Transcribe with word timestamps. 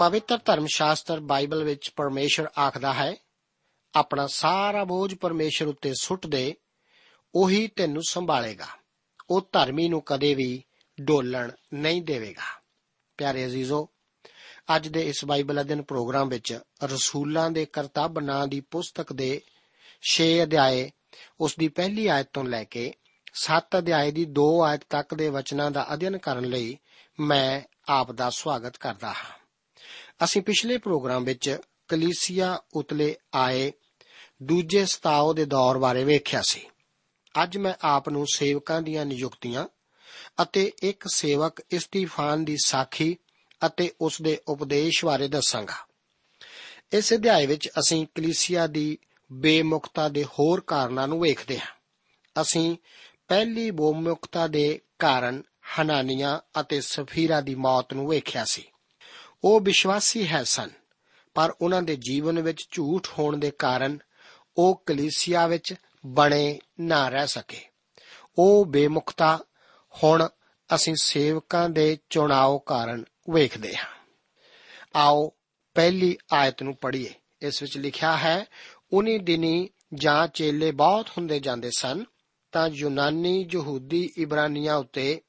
ਪਵਿੱਤਰ 0.00 0.38
ਧਰਮ 0.44 0.66
ਸ਼ਾਸਤਰ 0.74 1.20
ਬਾਈਬਲ 1.20 1.64
ਵਿੱਚ 1.64 1.90
ਪਰਮੇਸ਼ਰ 1.96 2.48
ਆਖਦਾ 2.58 2.92
ਹੈ, 2.92 3.14
ਆਪਣਾ 3.94 4.26
ਸਾਰਾ 4.26 4.84
ਬੋਝ 4.84 5.14
ਪਰਮੇਸ਼ਰ 5.14 5.66
ਉੱਤੇ 5.66 5.92
ਸੁੱਟ 6.00 6.26
ਦੇ 6.26 6.54
ਉਹੀ 7.34 7.66
ਤੈਨੂੰ 7.66 8.02
ਸੰਭਾਲੇਗਾ। 8.08 8.66
ਉਹ 9.30 9.48
ਧਰਮੀ 9.52 9.88
ਨੂੰ 9.88 10.02
ਕਦੇ 10.06 10.34
ਵੀ 10.34 10.64
ਡੋਲਣ 11.00 11.50
ਨਹੀਂ 11.74 12.02
ਦੇਵੇਗਾ। 12.02 12.60
ਪਿਆਰੇ 13.16 13.46
ਅਜ਼ੀਜ਼ੋ, 13.46 13.88
ਅੱਜ 14.76 14.88
ਦੇ 14.88 15.02
ਇਸ 15.02 15.24
ਬਾਈਬਲ 15.24 15.60
ਅਧਿਨ 15.60 15.82
ਪ੍ਰੋਗਰਾਮ 15.82 16.28
ਵਿੱਚ 16.28 16.60
ਰਸੂਲਾਂ 16.84 17.50
ਦੇ 17.50 17.64
ਕਰਤੱਵ 17.64 18.20
ਨਾਂ 18.20 18.46
ਦੀ 18.46 18.60
ਪੁਸਤਕ 18.60 19.12
ਦੇ 19.12 19.40
6 20.02 20.42
ਅਧਿਆਏ, 20.42 20.90
ਉਸ 21.40 21.56
ਦੀ 21.58 21.68
ਪਹਿਲੀ 21.68 22.06
ਆਇਤ 22.06 22.26
ਤੋਂ 22.32 22.44
ਲੈ 22.44 22.64
ਕੇ 22.64 22.94
7 23.34 23.78
ਅਧਿਆਏ 23.78 24.10
ਦੀ 24.10 24.24
2 24.24 24.62
ਆਇਤ 24.64 24.80
ਤੱਕ 24.90 25.14
ਦੇ 25.14 25.28
ਵਚਨਾਂ 25.28 25.70
ਦਾ 25.70 25.86
ਅਧਿਐਨ 25.94 26.18
ਕਰਨ 26.18 26.44
ਲਈ 26.44 26.78
ਮੈਂ 27.20 27.60
ਆਪ 27.88 28.12
ਦਾ 28.12 28.30
ਸਵਾਗਤ 28.30 28.76
ਕਰਦਾ 28.76 29.08
ਹਾਂ। 29.08 29.39
ਅਸੀਂ 30.24 30.42
ਪਿਛਲੇ 30.42 30.78
ਪ੍ਰੋਗਰਾਮ 30.78 31.24
ਵਿੱਚ 31.24 31.58
ਕਲੀਸਿਆ 31.88 32.62
ਉਤਲੇ 32.74 33.16
ਆਏ 33.34 33.72
ਦੂਜੇ 34.42 34.86
ਸਤਾਓ 34.86 35.32
ਦੇ 35.32 35.44
ਦੌਰ 35.44 35.78
ਬਾਰੇ 35.78 36.04
ਵੇਖਿਆ 36.04 36.42
ਸੀ। 36.42 36.66
ਅੱਜ 37.42 37.56
ਮੈਂ 37.56 37.74
ਆਪ 37.80 38.08
ਨੂੰ 38.08 38.26
ਸੇਵਕਾਂ 38.34 38.82
ਦੀਆਂ 38.82 39.06
ਨਿਯੁਕਤੀਆਂ 39.06 39.66
ਅਤੇ 40.42 40.72
ਇੱਕ 40.82 41.04
ਸੇਵਕ 41.08 41.60
ਇਸਤੀਫਾਨ 41.70 42.44
ਦੀ 42.44 42.56
ਸਾਖੀ 42.64 43.16
ਅਤੇ 43.66 43.92
ਉਸ 44.00 44.22
ਦੇ 44.22 44.40
ਉਪਦੇਸ਼ 44.48 45.04
ਬਾਰੇ 45.04 45.28
ਦੱਸਾਂਗਾ। 45.28 45.74
ਇਸ 46.92 47.12
ਅਧਿਆਇ 47.12 47.46
ਵਿੱਚ 47.46 47.68
ਅਸੀਂ 47.68 48.06
ਕਲੀਸਿਆ 48.14 48.66
ਦੀ 48.66 48.98
ਬੇਮੁਖਤਾ 49.32 50.08
ਦੇ 50.08 50.24
ਹੋਰ 50.24 50.60
ਕਾਰਨਾਂ 50.60 51.08
ਨੂੰ 51.08 51.20
ਵੇਖਦੇ 51.20 51.58
ਹਾਂ। 51.58 51.80
ਅਸੀਂ 52.42 52.76
ਪਹਿਲੀ 53.28 53.70
ਬੇਮੁਖਤਾ 53.70 54.46
ਦੇ 54.46 54.80
ਕਾਰਨ 54.98 55.42
ਹਨਾਨੀਆਂ 55.80 56.60
ਅਤੇ 56.60 56.80
ਸਫੀਰਾ 56.80 57.40
ਦੀ 57.40 57.54
ਮੌਤ 57.54 57.94
ਨੂੰ 57.94 58.08
ਵੇਖਿਆ 58.08 58.44
ਸੀ। 58.44 58.64
ਉਹ 59.44 59.60
ਵਿਸ਼ਵਾਸੀ 59.60 60.28
ਹੈ 60.28 60.44
ਸਨ, 60.44 60.70
ਪਰ 61.34 61.54
ਉਹਨਾਂ 61.60 61.82
ਦੇ 61.82 61.96
ਜੀਵਨ 61.96 62.40
ਵਿੱਚ 62.40 62.66
ਝੂਠ 62.70 63.08
ਹੋਣ 63.18 63.36
ਦੇ 63.36 63.50
ਕਾਰਨ 63.50 63.98
ਉਹ 64.56 64.82
ਕਲੀਸਿਆ 64.86 65.46
ਵਿੱਚ 65.46 65.74
ਬਣੇ 66.06 66.58
ਨਾ 66.80 67.08
ਰਹਿ 67.08 67.26
ਸਕੇ। 67.26 67.60
ਉਹ 68.38 68.66
ਬੇਮੁਖਤਾ, 68.66 69.38
ਹੁਣ 70.04 70.28
ਅਸੀਂ 70.74 70.94
ਸੇਵਕਾਂ 71.02 71.70
ਦੇ 71.70 71.98
ਚੁਣਾਵ 72.10 72.58
ਕਾਰਨ 72.58 73.04
ਵੇਖਦੇ 73.30 73.76
ਹਾਂ। 73.76 73.86
ਆਓ 74.96 75.32
ਪਹਿਲੀ 75.74 76.16
ਆਇਤ 76.32 76.62
ਨੂੰ 76.62 76.76
ਪੜ੍ਹੀਏ। 76.76 77.14
ਇਸ 77.42 77.62
ਵਿੱਚ 77.62 77.78
ਲਿਖਿਆ 77.78 78.16
ਹੈ, 78.16 78.44
ਉਨੀ 78.92 79.18
ਦਿਨੀ 79.18 79.68
ਜਾਂ 79.94 80.28
ਚੇਲੇ 80.28 80.70
ਬਹੁਤ 80.70 81.08
ਹੁੰਦੇ 81.08 81.40
ਜਾਂਦੇ 81.40 81.70
ਸਨ, 81.76 82.04
ਤਾਂ 82.52 82.68
ਯੂਨਾਨੀ, 82.68 83.48
ਯਹੂਦੀ, 83.52 84.10
ਇਬਰਾਨੀਆਂ 84.16 84.76
ਉੱਤੇ 84.76 85.20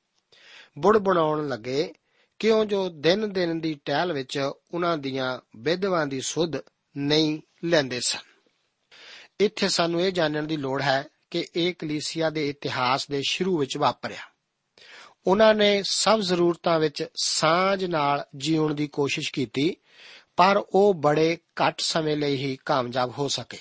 ਬੁੜ 0.80 0.98
ਬਣਾਉਣ 0.98 1.48
ਲੱਗੇ 1.48 1.94
ਕਿਉਂ 2.42 2.66
ਜੋ 2.66 2.90
ਦਿਨ 2.90 3.34
ਦਿਨ 3.34 3.60
ਦੀ 3.60 3.80
ਟਹਿਲ 3.86 4.14
ਵਿੱਚ 4.14 4.52
ਉਹਨਾਂ 4.74 4.98
ਦੀਆਂ 4.98 5.40
ਵਿਧਵਾਂ 5.58 6.08
ਦੀ 6.08 6.22
ਸੁਧ 6.22 6.52
ਨਹੀਂ 6.98 7.42
ਲੈਂਦੇ 7.66 8.00
ਸਨ? 8.00 8.20
ਇੱਥੇ 9.40 9.70
ਸਾਨੂੰ 9.70 10.02
ਇਹ 10.02 10.12
ਜਾਣਨ 10.12 10.48
ਦੀ 10.48 10.58
ਲੋੜ 10.58 10.82
ਹੈ 10.82 11.08
ਕਿ 11.32 11.46
ਇਹ 11.56 11.74
ਕਲੀਸਿਆ 11.80 12.30
ਦੇ 12.30 12.50
ਇਤਿਹਾਸ 12.50 13.08
ਦੇ 13.08 13.22
ਸ਼ੁਰੂ 13.30 13.58
ਵਿੱਚ 13.58 13.78
ਵਾਪਰਿਆ। 13.78 14.22
ਉਹਨਾਂ 15.28 15.54
ਨੇ 15.54 15.84
ਸਭ 15.84 16.20
ਜ਼ਰੂਰਤਾਂ 16.20 16.80
ਵਿੱਚ 16.80 17.08
ਸਾਂਝ 17.24 17.86
ਨਾਲ 17.86 18.26
ਜੀਉਣ 18.38 18.74
ਦੀ 18.74 18.88
ਕੋਸ਼ਿਸ਼ 18.88 19.34
ਕੀਤੀ, 19.34 19.76
ਪਰ 20.36 20.64
ਉਹ 20.70 20.94
ਬੜੇ 20.94 21.38
ਘੱਟ 21.38 21.82
ਸਮੇਂ 21.82 22.18
ਲਈ 22.18 22.36
ਹੀ 22.36 22.58
ਕਾਮਯਾਬ 22.66 23.14
ਹੋ 23.20 23.28
ਸਕੇ। 23.28 23.60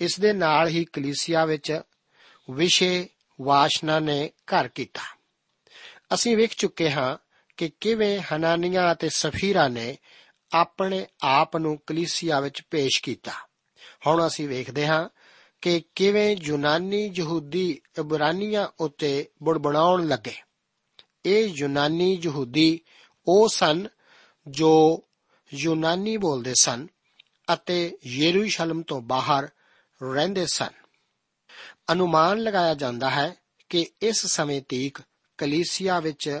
ਇਸ 0.00 0.20
ਦੇ 0.20 0.32
ਨਾਲ 0.32 0.68
ਹੀ 0.68 0.84
ਕਲੀਸਿਆ 0.84 1.44
ਵਿੱਚ 1.44 1.80
ਵਿਸ਼ੇ 2.50 3.08
ਵਾਸ਼ਨਾ 3.40 4.00
ਨੇ 4.00 4.30
ਘਰ 4.46 4.68
ਕੀਤਾ। 4.68 5.00
ਅਸੀਂ 6.14 6.36
ਵੇਖ 6.36 6.54
ਚੁੱਕੇ 6.56 6.90
ਹਾਂ 6.90 7.25
ਕਿ 7.56 7.70
ਕਿਵੇਂ 7.80 8.20
ਹਨਾਨੀਆਂ 8.20 8.92
ਅਤੇ 8.92 9.08
ਸਫੀਰਾ 9.08 9.68
ਨੇ 9.68 9.98
ਆਪਣੇ 10.52 11.06
ਆਪ 11.22 11.56
ਨੂੰ 11.56 11.78
ਕਲੀਸਿਆ 11.86 12.40
ਵਿੱਚ 12.40 12.62
ਪੇਸ਼ 12.70 13.02
ਕੀਤਾ। 13.02 13.32
ਹੁਣ 14.06 14.26
ਅਸੀਂ 14.26 14.48
ਵੇਖਦੇ 14.48 14.86
ਹਾਂ 14.86 15.08
ਕਿ 15.60 15.82
ਕਿਵੇਂ 15.94 16.36
ਯੂਨਾਨੀ 16.40 17.12
ਯਹੂਦੀ 17.16 17.80
ਇਬਰਾਨੀਆਂ 17.98 18.68
ਉੱਤੇ 18.80 19.28
ਬੁੜਬੜਾਉਣ 19.42 20.06
ਲੱਗੇ। 20.06 20.34
ਇਹ 21.26 21.46
ਯੂਨਾਨੀ 21.56 22.20
ਯਹੂਦੀ 22.22 22.80
ਉਹ 23.28 23.48
ਸਨ 23.48 23.88
ਜੋ 24.48 25.04
ਯੂਨਾਨੀ 25.54 26.16
ਬੋਲਦੇ 26.16 26.54
ਸਨ 26.60 26.86
ਅਤੇ 27.52 27.98
ਯਰੂਸ਼ਲਮ 28.06 28.82
ਤੋਂ 28.82 29.00
ਬਾਹਰ 29.00 29.48
ਰਹਿੰਦੇ 30.12 30.46
ਸਨ। 30.46 30.70
ਅਨੁਮਾਨ 31.92 32.38
ਲਗਾਇਆ 32.38 32.74
ਜਾਂਦਾ 32.74 33.10
ਹੈ 33.10 33.34
ਕਿ 33.68 33.86
ਇਸ 34.02 34.26
ਸਮੇਂ 34.26 34.62
ਤੀਕ 34.62 34.98
ਕਲੀਸਿਆ 35.38 36.00
ਵਿੱਚ 36.00 36.40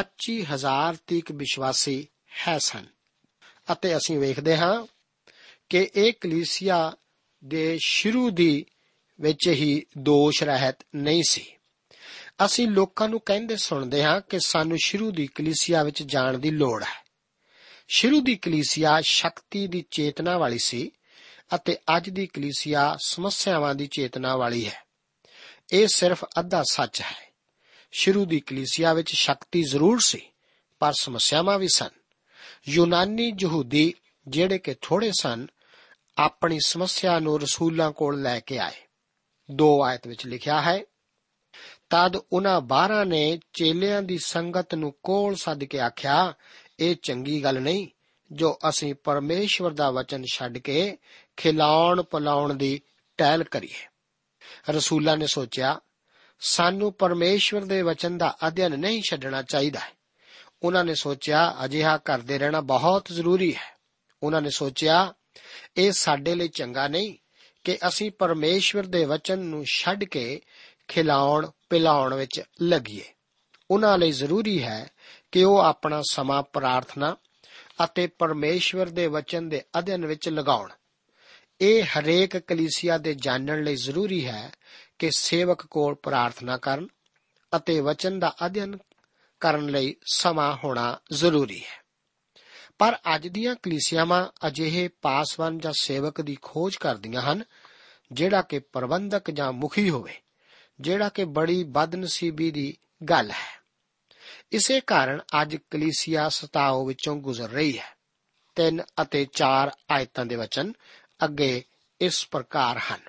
25000 0.00 0.98
ਤੀਕ 1.06 1.32
ਵਿਸ਼ਵਾਸੀ 1.32 2.08
ਹੈ 2.48 2.58
ਸਨ। 2.58 2.86
ਅਤੇ 3.72 3.96
ਅਸੀਂ 3.96 4.18
ਵੇਖਦੇ 4.18 4.56
ਹਾਂ 4.56 4.86
ਕਿ 5.68 5.90
ਇਹ 5.96 6.12
ਕਲੀਸਿਆ 6.20 6.96
ਦੇ 7.44 7.78
ਸ਼ੁਰੂ 7.82 8.30
ਦੀ 8.30 8.66
ਵਿੱਚ 9.20 9.48
ਹੀ 9.48 9.86
ਦੋਸ਼ 9.98 10.42
ਰਹਿਤ 10.42 10.86
ਨਹੀਂ 10.96 11.22
ਸੀ। 11.28 11.46
ਅਸੀਂ 12.44 12.68
ਲੋਕਾਂ 12.68 13.08
ਨੂੰ 13.08 13.20
ਕਹਿੰਦੇ 13.20 13.56
ਸੁਣਦੇ 13.56 14.04
ਹਾਂ 14.04 14.20
ਕਿ 14.20 14.40
ਸਾਨੂੰ 14.40 14.78
ਸ਼ੁਰੂ 14.84 15.10
ਦੀ 15.10 15.26
ਕਲੀਸਿਆ 15.26 15.82
ਵਿੱਚ 15.82 16.02
ਜਾਣ 16.02 16.38
ਦੀ 16.38 16.50
ਲੋੜ 16.50 16.84
ਹੈ। 16.84 17.08
ਸ਼ੁਰੂ 17.88 18.20
ਦੀ 18.20 18.36
ਕਲੀਸਿਆ 18.36 19.00
ਸ਼ਕਤੀ 19.00 19.66
ਦੀ 19.66 19.84
ਚੇਤਨਾ 19.90 20.38
ਵਾਲੀ 20.38 20.58
ਸੀ 20.58 20.90
ਅਤੇ 21.54 21.78
ਅੱਜ 21.96 22.10
ਦੀ 22.10 22.26
ਕਲੀਸਿਆ 22.26 22.96
ਸਮੱਸਿਆਵਾਂ 23.04 23.74
ਦੀ 23.74 23.86
ਚੇਤਨਾ 23.86 24.36
ਵਾਲੀ 24.36 24.66
ਹੈ। 24.66 24.82
ਇਹ 25.72 25.88
ਸਿਰਫ 25.88 26.24
ਅੱਧਾ 26.38 26.62
ਸੱਚ 26.70 27.00
ਹੈ। 27.00 27.27
ਸ਼ੁਰੂ 27.90 28.24
ਦੀ 28.24 28.40
ਕਲੀਸਿਆ 28.40 28.92
ਵਿੱਚ 28.92 29.14
ਸ਼ਕਤੀ 29.14 29.62
ਜ਼ਰੂਰ 29.62 30.00
ਸੀ, 30.00 30.20
ਪਰ 30.78 30.92
ਸਮੱਸਿਆਵਾਂ 30.92 31.58
ਵੀ 31.58 31.68
ਸਨ। 31.68 31.88
ਯੂਨਾਨੀ 32.68 33.32
ਯਹੂਦੀ 33.40 33.94
ਜਿਹੜੇ 34.28 34.58
ਕਿ 34.58 34.74
ਥੋੜੇ 34.80 35.12
ਸਨ, 35.20 35.46
ਆਪਣੀ 36.18 36.58
ਸਮੱਸਿਆ 36.66 37.18
ਨੂੰ 37.18 37.40
ਰਸੂਲਾਂ 37.40 37.92
ਕੋਲ 37.92 38.22
ਲੈ 38.22 38.40
ਕੇ 38.40 38.58
ਆਏ। 38.58 38.74
ਦੋ 39.50 39.84
ਆਇਤ 39.84 40.06
ਵਿੱਚ 40.06 40.26
ਲਿਖਿਆ 40.26 40.62
ਹੈ, 40.62 40.80
ਤਦ 41.90 42.16
ਉਹਨਾਂ 42.32 42.60
ਬਾਰਾਂ 42.60 43.06
ਨੇ 43.06 43.40
ਚੇਲਿਆਂ 43.52 44.02
ਦੀ 44.02 44.18
ਸੰਗਤ 44.18 44.74
ਨੂੰ 44.74 44.94
ਕੋਲ 45.02 45.34
ਸੱਦ 45.34 45.64
ਕੇ 45.64 45.80
ਆਖਿਆ, 45.80 46.34
ਇਹ 46.80 46.96
ਚੰਗੀ 47.02 47.44
ਗੱਲ 47.44 47.60
ਨਹੀਂ, 47.60 47.86
ਜੋ 48.32 48.58
ਅਸੀਂ 48.68 48.94
ਪਰਮੇਸ਼ਵਰ 48.94 49.70
ਦਾ 49.70 49.90
ਵਚਨ 49.90 50.24
ਛੱਡ 50.32 50.58
ਕੇ 50.58 50.98
ਖਿਲਾਉਣ 51.36 52.02
ਪਲਾਉਣ 52.02 52.54
ਦੀ 52.54 52.80
ਟਹਿਲ 53.16 53.44
ਕਰੀਏ। 53.44 53.86
ਰਸੂਲਾਂ 54.70 55.16
ਨੇ 55.16 55.26
ਸੋਚਿਆ 55.26 55.80
ਸਾਨੂੰ 56.40 56.92
ਪਰਮੇਸ਼ਵਰ 56.92 57.64
ਦੇ 57.64 57.82
ਵਚਨ 57.82 58.18
ਦਾ 58.18 58.36
ਅਧਿਐਨ 58.46 58.78
ਨਹੀਂ 58.78 59.02
ਛੱਡਣਾ 59.10 59.42
ਚਾਹੀਦਾ 59.42 59.80
ਹੈ। 59.80 59.90
ਉਹਨਾਂ 60.62 60.84
ਨੇ 60.84 60.94
ਸੋਚਿਆ, 60.94 61.56
ਅਜਿਹਾ 61.64 61.96
ਕਰਦੇ 61.96 62.38
ਰਹਿਣਾ 62.38 62.60
ਬਹੁਤ 62.60 63.06
ਜ਼ਰੂਰੀ 63.12 63.54
ਹੈ। 63.54 63.78
ਉਹਨਾਂ 64.22 64.42
ਨੇ 64.42 64.50
ਸੋਚਿਆ, 64.50 65.14
ਇਹ 65.76 65.92
ਸਾਡੇ 65.92 66.34
ਲਈ 66.34 66.48
ਚੰਗਾ 66.48 66.88
ਨਹੀਂ 66.88 67.14
ਕਿ 67.64 67.78
ਅਸੀਂ 67.88 68.10
ਪਰਮੇਸ਼ਵਰ 68.18 68.86
ਦੇ 68.86 69.04
ਵਚਨ 69.04 69.38
ਨੂੰ 69.38 69.64
ਛੱਡ 69.64 70.04
ਕੇ 70.04 70.40
ਖਿਲਾਉਣ, 70.88 71.50
ਪਿਲਾਉਣ 71.70 72.14
ਵਿੱਚ 72.14 72.42
ਲੱਗੀਏ। 72.62 73.04
ਉਹਨਾਂ 73.70 73.98
ਲਈ 73.98 74.12
ਜ਼ਰੂਰੀ 74.12 74.62
ਹੈ 74.62 74.90
ਕਿ 75.32 75.44
ਉਹ 75.44 75.58
ਆਪਣਾ 75.58 76.02
ਸਮਾਂ 76.10 76.42
ਪ੍ਰਾਰਥਨਾ 76.42 77.16
ਅਤੇ 77.84 78.06
ਪਰਮੇਸ਼ਵਰ 78.06 78.86
ਦੇ 78.86 79.06
ਵਚਨ 79.06 79.48
ਦੇ 79.48 79.62
ਅਧਿਐਨ 79.78 80.06
ਵਿੱਚ 80.06 80.28
ਲਗਾਉਣ। 80.28 80.70
ਇਹ 81.60 81.84
ਹਰੇਕ 81.84 82.38
ਕਲੀਸਿਆ 82.38 82.98
ਦੇ 82.98 83.14
ਜਾਣਨ 83.14 83.62
ਲਈ 83.62 83.76
ਜ਼ਰੂਰੀ 83.76 84.26
ਹੈ 84.26 84.52
ਕਿ 84.98 85.10
ਸੇਵਕ 85.16 85.66
ਕੋਲ 85.66 85.94
ਪ੍ਰਾਰਥਨਾ 85.94 86.56
ਕਰਨ 86.56 86.88
ਅਤੇ 87.56 87.80
ਵਚਨ 87.80 88.18
ਦਾ 88.18 88.36
ਅਧਿਐਨ 88.46 88.78
ਕਰਨ 89.40 89.66
ਲਈ 89.66 89.96
ਸਮਾਂ 90.12 90.56
ਹੋਣਾ 90.64 91.00
ਜ਼ਰੂਰੀ 91.12 91.64
ਹੈ। 91.64 91.84
ਪਰ 92.78 92.98
ਅੱਜ 93.14 93.28
ਦੀਆਂ 93.28 93.56
ਕਲੀਸਿਆਵਾਂ 93.62 94.46
ਅਜਿਹੇ 94.46 94.88
ਪਾਸਵਾਨ 94.88 95.58
ਜਾਂ 95.58 95.72
ਸੇਵਕ 95.80 96.20
ਦੀ 96.20 96.38
ਖੋਜ 96.42 96.76
ਕਰਦੀਆਂ 96.76 97.22
ਹਨ, 97.22 97.44
ਜਿਹੜਾ 98.12 98.42
ਕਿ 98.42 98.58
ਪ੍ਰਬੰਧਕ 98.58 99.30
ਜਾਂ 99.30 99.52
ਮੁਖੀ 99.52 99.90
ਹੋਵੇ, 99.90 100.20
ਜਿਹੜਾ 100.80 101.08
ਕਿ 101.08 101.24
ਬੜੀ 101.24 101.64
ਬਦਨਸੀਬੀ 101.64 102.50
ਦੀ 102.50 102.78
ਗੱਲ 103.04 103.30
ਹੈ। 103.30 103.58
ਇਸੇ 104.52 104.80
ਕਾਰਨ 104.80 105.20
ਅੱਜ 105.42 105.56
ਕਲੀਸਿਆ 105.56 106.28
ਸਤਾਓ 106.28 106.86
ਵਿੱਚੋਂ 106.86 107.16
ਗੁਜ਼ਰ 107.16 107.48
ਰਹੀ 107.48 107.78
ਹੈ। 107.78 107.96
3 108.54 108.82
ਅਤੇ 109.02 109.26
4 109.32 109.70
ਆਇਤਾਂ 109.90 110.26
ਦੇ 110.26 110.36
ਵਚਨ 110.36 110.72
ਅੱਗੇ 111.24 111.64
ਇਸ 112.00 112.28
ਪ੍ਰਕਾਰ 112.30 112.78
ਹਨ। 112.78 113.00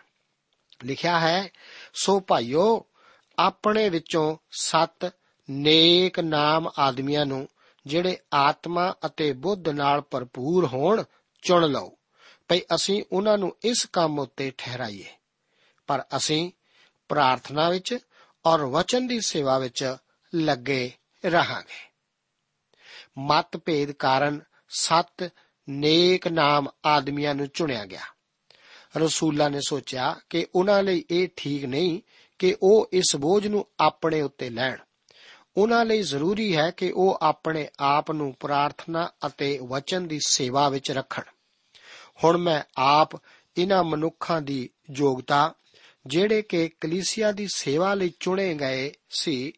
ਲਿਖਿਆ 0.83 1.19
ਹੈ, 1.19 1.50
ਸੋ 1.93 2.19
ਭਾਈਓ, 2.19 2.86
ਆਪਣੇ 3.39 3.89
ਵਿੱਚੋਂ 3.89 4.38
ਸੱਤ 4.51 5.12
ਨੇਕ 5.50 6.19
ਨਾਮ 6.19 6.69
ਆਦਮੀਆਂ 6.79 7.25
ਨੂੰ 7.25 7.48
ਜਿਹੜੇ 7.86 8.17
ਆਤਮਾ 8.33 8.93
ਅਤੇ 9.05 9.33
ਬੁੱਧ 9.33 9.69
ਨਾਲ 9.69 10.01
ਭਰਪੂਰ 10.01 10.65
ਹੋਣ, 10.65 11.03
ਚੁਣ 11.41 11.69
ਲਓ। 11.69 11.98
ਭਈ 12.48 12.59
ਅਸੀਂ 12.75 13.03
ਉਹਨਾਂ 13.12 13.38
ਨੂੰ 13.38 13.57
ਇਸ 13.63 13.88
ਕੰਮ 13.93 14.19
ਉੱਤੇ 14.19 14.51
ਠਹਿਰਾਈਏ। 14.57 15.05
ਪਰ 15.88 16.03
ਅਸੀਂ 16.17 16.51
ਪ੍ਰਾਰਥਨਾ 17.09 17.69
ਵਿੱਚ 17.69 17.98
ਔਰ 18.45 18.65
ਵਚਨ 18.65 19.07
ਦੀ 19.07 19.19
ਸੇਵਾ 19.21 19.59
ਵਿੱਚ 19.59 19.95
ਲੱਗੇ 20.36 20.91
ਰਹਾਂਗੇ। 21.25 21.89
ਮਤਭੇਦ 23.17 23.91
ਕਾਰਨ 23.91 24.41
ਸੱਤ 24.69 25.31
ਨੇਕ 25.69 26.27
ਨਾਮ 26.27 26.67
ਆਦਮੀਆਂ 26.86 27.36
ਨੂੰ 27.36 27.48
ਚੁਣਿਆ 27.48 27.86
ਗਿਆ। 27.86 28.01
ਰਸੂਲਾਂ 28.98 29.50
ਨੇ 29.50 29.60
ਸੋਚਿਆ 29.67 30.15
ਕਿ 30.29 30.48
ਉਹਨਾਂ 30.55 30.84
ਲਈ 30.84 31.05
ਇਹ 31.12 31.27
ਠੀਕ 31.36 31.65
ਨਹੀਂ 31.65 32.01
ਕਿ 32.39 32.55
ਉਹ 32.63 32.89
ਇਸ 32.93 33.15
ਬੋਝ 33.15 33.48
ਨੂੰ 33.48 33.67
ਆਪਣੇ 33.79 34.22
ਉੱਤੇ 34.22 34.50
ਲੈਣ। 34.50 34.77
ਉਹਨਾਂ 35.58 35.86
ਲਈ 35.86 36.01
ਜ਼ਰੂਰੀ 36.01 36.58
ਹੈ 36.58 36.72
ਕਿ 36.72 36.91
ਉਹ 36.91 37.19
ਆਪਣੇ 37.22 37.69
ਆਪ 37.79 38.12
ਨੂੰ 38.12 38.36
ਪ੍ਰਾਰਥਨਾ 38.39 39.10
ਅਤੇ 39.25 39.60
ਵਚਨ 39.63 40.08
ਦੀ 40.08 40.19
ਸੇਵਾ 40.25 40.69
ਵਿੱਚ 40.69 40.91
ਰੱਖਣ। 40.91 41.22
ਹੁਣ 42.24 42.38
ਮੈਂ 42.38 42.63
ਆਪ 42.77 43.10
ਇਹਨਾਂ 43.58 43.84
ਮਨੁੱਖਾਂ 43.84 44.41
ਦੀ 44.41 44.69
ਯੋਗਤਾ, 44.91 45.53
ਜਿਹੜੇ 46.05 46.41
ਕਿ 46.41 46.69
ਕਲੀਸਿਆ 46.81 47.31
ਦੀ 47.31 47.48
ਸੇਵਾ 47.53 47.93
ਲਈ 47.93 48.13
ਚੁਣੇ 48.19 48.53
ਗਏ 48.53 48.91
ਸੀ, 49.10 49.53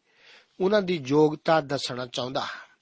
ਉਹਨਾਂ 0.60 0.82
ਦੀ 0.82 1.04
ਯੋਗਤਾ 1.06 1.60
ਦੱਸਣਾ 1.60 2.06
ਚਾਹੁੰਦਾ 2.06 2.40
ਹਾਂ। 2.40 2.76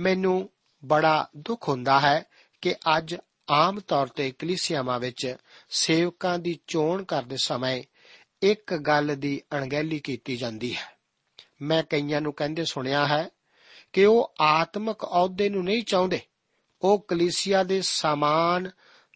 ਮੈਨੂੰ 0.00 0.50
ਬੜਾ 0.84 1.28
ਦੁੱਖ 1.36 1.68
ਹੁੰਦਾ 1.68 2.00
ਹੈ 2.00 2.24
ਕਿ 2.60 2.74
ਅੱਜ 2.96 3.16
ਆਮ 3.50 3.80
ਤੌਰ 3.80 4.06
ਤੇ 4.06 4.30
ਕਲੀਸਿਆਵਾਂ 4.30 5.00
ਵਿੱਚ 5.00 5.36
ਸੇਵਕਾਂ 5.74 6.38
ਦੀ 6.38 6.58
ਚੋਣ 6.66 7.04
ਕਰਦੇ 7.04 7.36
ਸਮੇਂ 7.36 7.82
ਇੱਕ 8.42 8.74
ਗੱਲ 8.74 9.16
ਦੀ 9.18 9.42
ਅਣਗਹਿਲੀ 9.52 9.98
ਕੀਤੀ 9.98 10.36
ਜਾਂਦੀ 10.36 10.76
ਹੈ। 10.76 10.98
ਮੈਂ 11.62 11.82
ਕਈਆਂ 11.82 12.20
ਨੂੰ 12.20 12.32
ਕਹਿੰਦੇ 12.32 12.64
ਸੁਣਿਆ 12.64 13.06
ਹੈ 13.06 13.28
ਕਿ 13.92 14.04
ਉਹ 14.04 14.34
ਆਤਮਿਕ 14.40 15.04
ਅਹੁਦੇ 15.04 15.48
ਨੂੰ 15.48 15.64
ਨਹੀਂ 15.64 15.82
ਚਾਹੁੰਦੇ। 15.82 16.20
ਉਹ 16.82 17.04
ਕਲੀਸਿਆ 17.08 17.62
ਦੇ 17.62 17.82
ਸਾਮਾਨ 17.82 18.70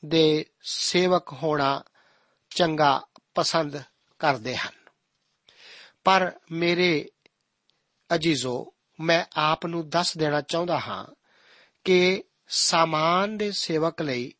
ਦੇ 0.06 0.46
ਸੇਵਕ 0.62 1.32
ਹੋਣਾ 1.32 1.82
ਚੰਗਾ 2.50 3.06
ਪਸੰਦ 3.34 3.82
ਕਰਦੇ 4.18 4.56
ਹਨ। 4.56 4.72
ਪਰ 6.04 6.38
ਮੇਰੇ 6.50 7.10
ਅਜੀਜ਼ੋ, 8.14 8.74
ਮੈਂ 9.00 9.24
ਆਪ 9.36 9.66
ਨੂੰ 9.66 9.88
ਦੱਸ 9.88 10.16
ਦੇਣਾ 10.16 10.40
ਚਾਹੁੰਦਾ 10.40 10.78
ਹਾਂ 10.78 11.14
ਕਿ 11.84 12.24
ਸਾਮਾਨ 12.48 13.36
ਦੇ 13.36 13.50
ਸੇਵਕ 13.50 14.02
ਲਈ 14.02 14.32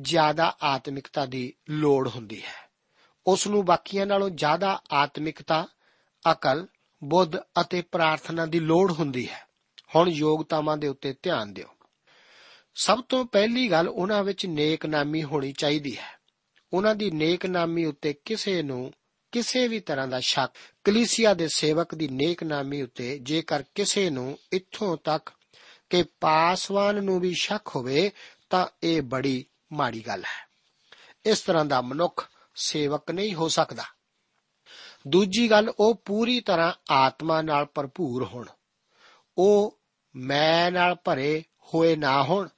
ਜ਼ਿਆਦਾ 0.00 0.56
ਆਤਮਿਕਤਾ 0.62 1.26
ਦੀ 1.26 1.54
ਲੋੜ 1.70 2.08
ਹੁੰਦੀ 2.08 2.42
ਹੈ। 2.42 2.70
ਉਸ 3.26 3.46
ਨੂੰ 3.46 3.64
ਬਾਕੀਆਂ 3.64 4.06
ਨਾਲੋਂ 4.06 4.30
ਜ਼ਿਆਦਾ 4.30 4.82
ਆਤਮਿਕਤਾ, 4.92 5.68
ਅਕਲ, 6.32 6.66
ਬੁੱਧ 7.04 7.36
ਅਤੇ 7.36 7.82
ਪ੍ਰਾਰਥਨਾ 7.82 8.46
ਦੀ 8.46 8.60
ਲੋੜ 8.60 8.92
ਹੁੰਦੀ 8.92 9.28
ਹੈ। 9.28 9.46
ਹੁਣ 9.96 10.08
ਯੋਗਤਾਵਾਂ 10.08 10.76
ਦੇ 10.76 10.88
ਉੱਤੇ 10.88 11.14
ਧਿਆਨ 11.22 11.54
ਦਿਓ। 11.54 11.68
ਸਭ 12.74 13.00
ਤੋਂ 13.08 13.24
ਪਹਿਲੀ 13.24 13.70
ਗੱਲ 13.70 13.88
ਉਹਨਾਂ 13.88 14.24
ਵਿੱਚ 14.24 14.46
ਨੇਕਨਾਮੀ 14.46 15.22
ਹੋਣੀ 15.22 15.52
ਚਾਹੀਦੀ 15.52 15.96
ਹੈ। 15.98 16.22
ਉਹਨਾਂ 16.72 16.94
ਦੀ 16.94 17.10
ਨੇਕਨਾਮੀ 17.10 17.84
ਉੱਤੇ 17.84 18.12
ਕਿਸੇ 18.12 18.62
ਨੂੰ 18.62 18.92
ਕਿਸੇ 19.32 19.68
ਵੀ 19.68 19.80
ਤਰ੍ਹਾਂ 19.80 20.08
ਦਾ 20.08 20.20
ਸ਼ੱਕ, 20.20 20.52
ਕਲੀਸਿਆ 20.84 21.34
ਦੇ 21.34 21.48
ਸੇਵਕ 21.48 21.94
ਦੀ 21.94 22.08
ਨੇਕਨਾਮੀ 22.08 22.82
ਉੱਤੇ 22.82 23.18
ਜੇਕਰ 23.18 23.64
ਕਿਸੇ 23.74 24.10
ਨੂੰ 24.10 24.38
ਇੱਥੋਂ 24.52 24.96
ਤੱਕ 24.96 25.30
ਕਿ 25.90 26.04
ਪਾਸਵਾਨ 26.20 27.04
ਨੂੰ 27.04 27.20
ਵੀ 27.20 27.34
ਸ਼ੱਕ 27.34 27.68
ਹੋਵੇ 27.76 28.10
ਤਾਂ 28.50 28.66
ਇਹ 28.82 29.02
ਬੜੀ 29.02 29.44
ਮਾੜੀ 29.72 30.06
ਗੱਲ 30.06 30.24
ਹੈ। 30.24 30.52
ਇਸ 31.24 31.40
ਤਰ੍ਹਾਂ 31.40 31.64
ਦਾ 31.64 31.80
ਮਨੁੱਖ 31.80 32.28
ਸੇਵਕ 32.54 33.10
ਨਹੀਂ 33.10 33.34
ਹੋ 33.34 33.48
ਸਕਦਾ। 33.48 33.84
ਦੂਜੀ 35.08 35.50
ਗੱਲ, 35.50 35.72
ਉਹ 35.80 35.94
ਪੂਰੀ 35.94 36.40
ਤਰ੍ਹਾਂ 36.40 36.72
ਆਤਮਾ 36.90 37.42
ਨਾਲ 37.42 37.64
ਭਰਪੂਰ 37.64 38.24
ਹੋਣ। 38.24 38.46
ਉਹ 39.38 39.80
ਮੈਂ 40.16 40.70
ਨਾਲ 40.70 40.94
ਭਰੇ 40.94 41.44
ਹੋਏ 41.74 41.96
ਨਾ 41.96 42.22
ਹੋਣ, 42.22 42.48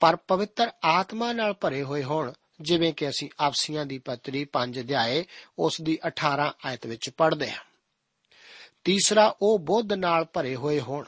ਪਰ 0.00 0.16
ਪਵਿੱਤਰ 0.16 0.70
ਆਤਮਾ 0.84 1.32
ਨਾਲ 1.32 1.52
ਭਰੇ 1.52 1.82
ਹੋਏ 1.82 2.02
ਹੋਣ। 2.02 2.32
ਜਿਵੇਂ 2.60 2.92
ਕਿ 2.92 3.08
ਅਸੀਂ 3.08 3.30
ਆਪਸੀਆਂ 3.40 3.86
ਦੀ 3.86 3.98
ਪੱਤਰੀ 3.98 4.44
5 4.44 4.80
ਅਧਿਆਏ 4.80 5.24
ਉਸ 5.58 5.80
ਦੀ 5.82 5.98
18 6.06 6.52
ਆਇਤ 6.66 6.86
ਵਿੱਚ 6.86 7.10
ਪੜ੍ਹਦੇ 7.10 7.50
ਹਾਂ। 7.50 7.64
ਤੀਸਰਾ, 8.84 9.36
ਉਹ 9.42 9.58
ਬੁੱਧ 9.58 9.92
ਨਾਲ 9.92 10.24
ਭਰੇ 10.24 10.56
ਹੋਏ 10.56 10.80
ਹੋਣ। 10.80 11.04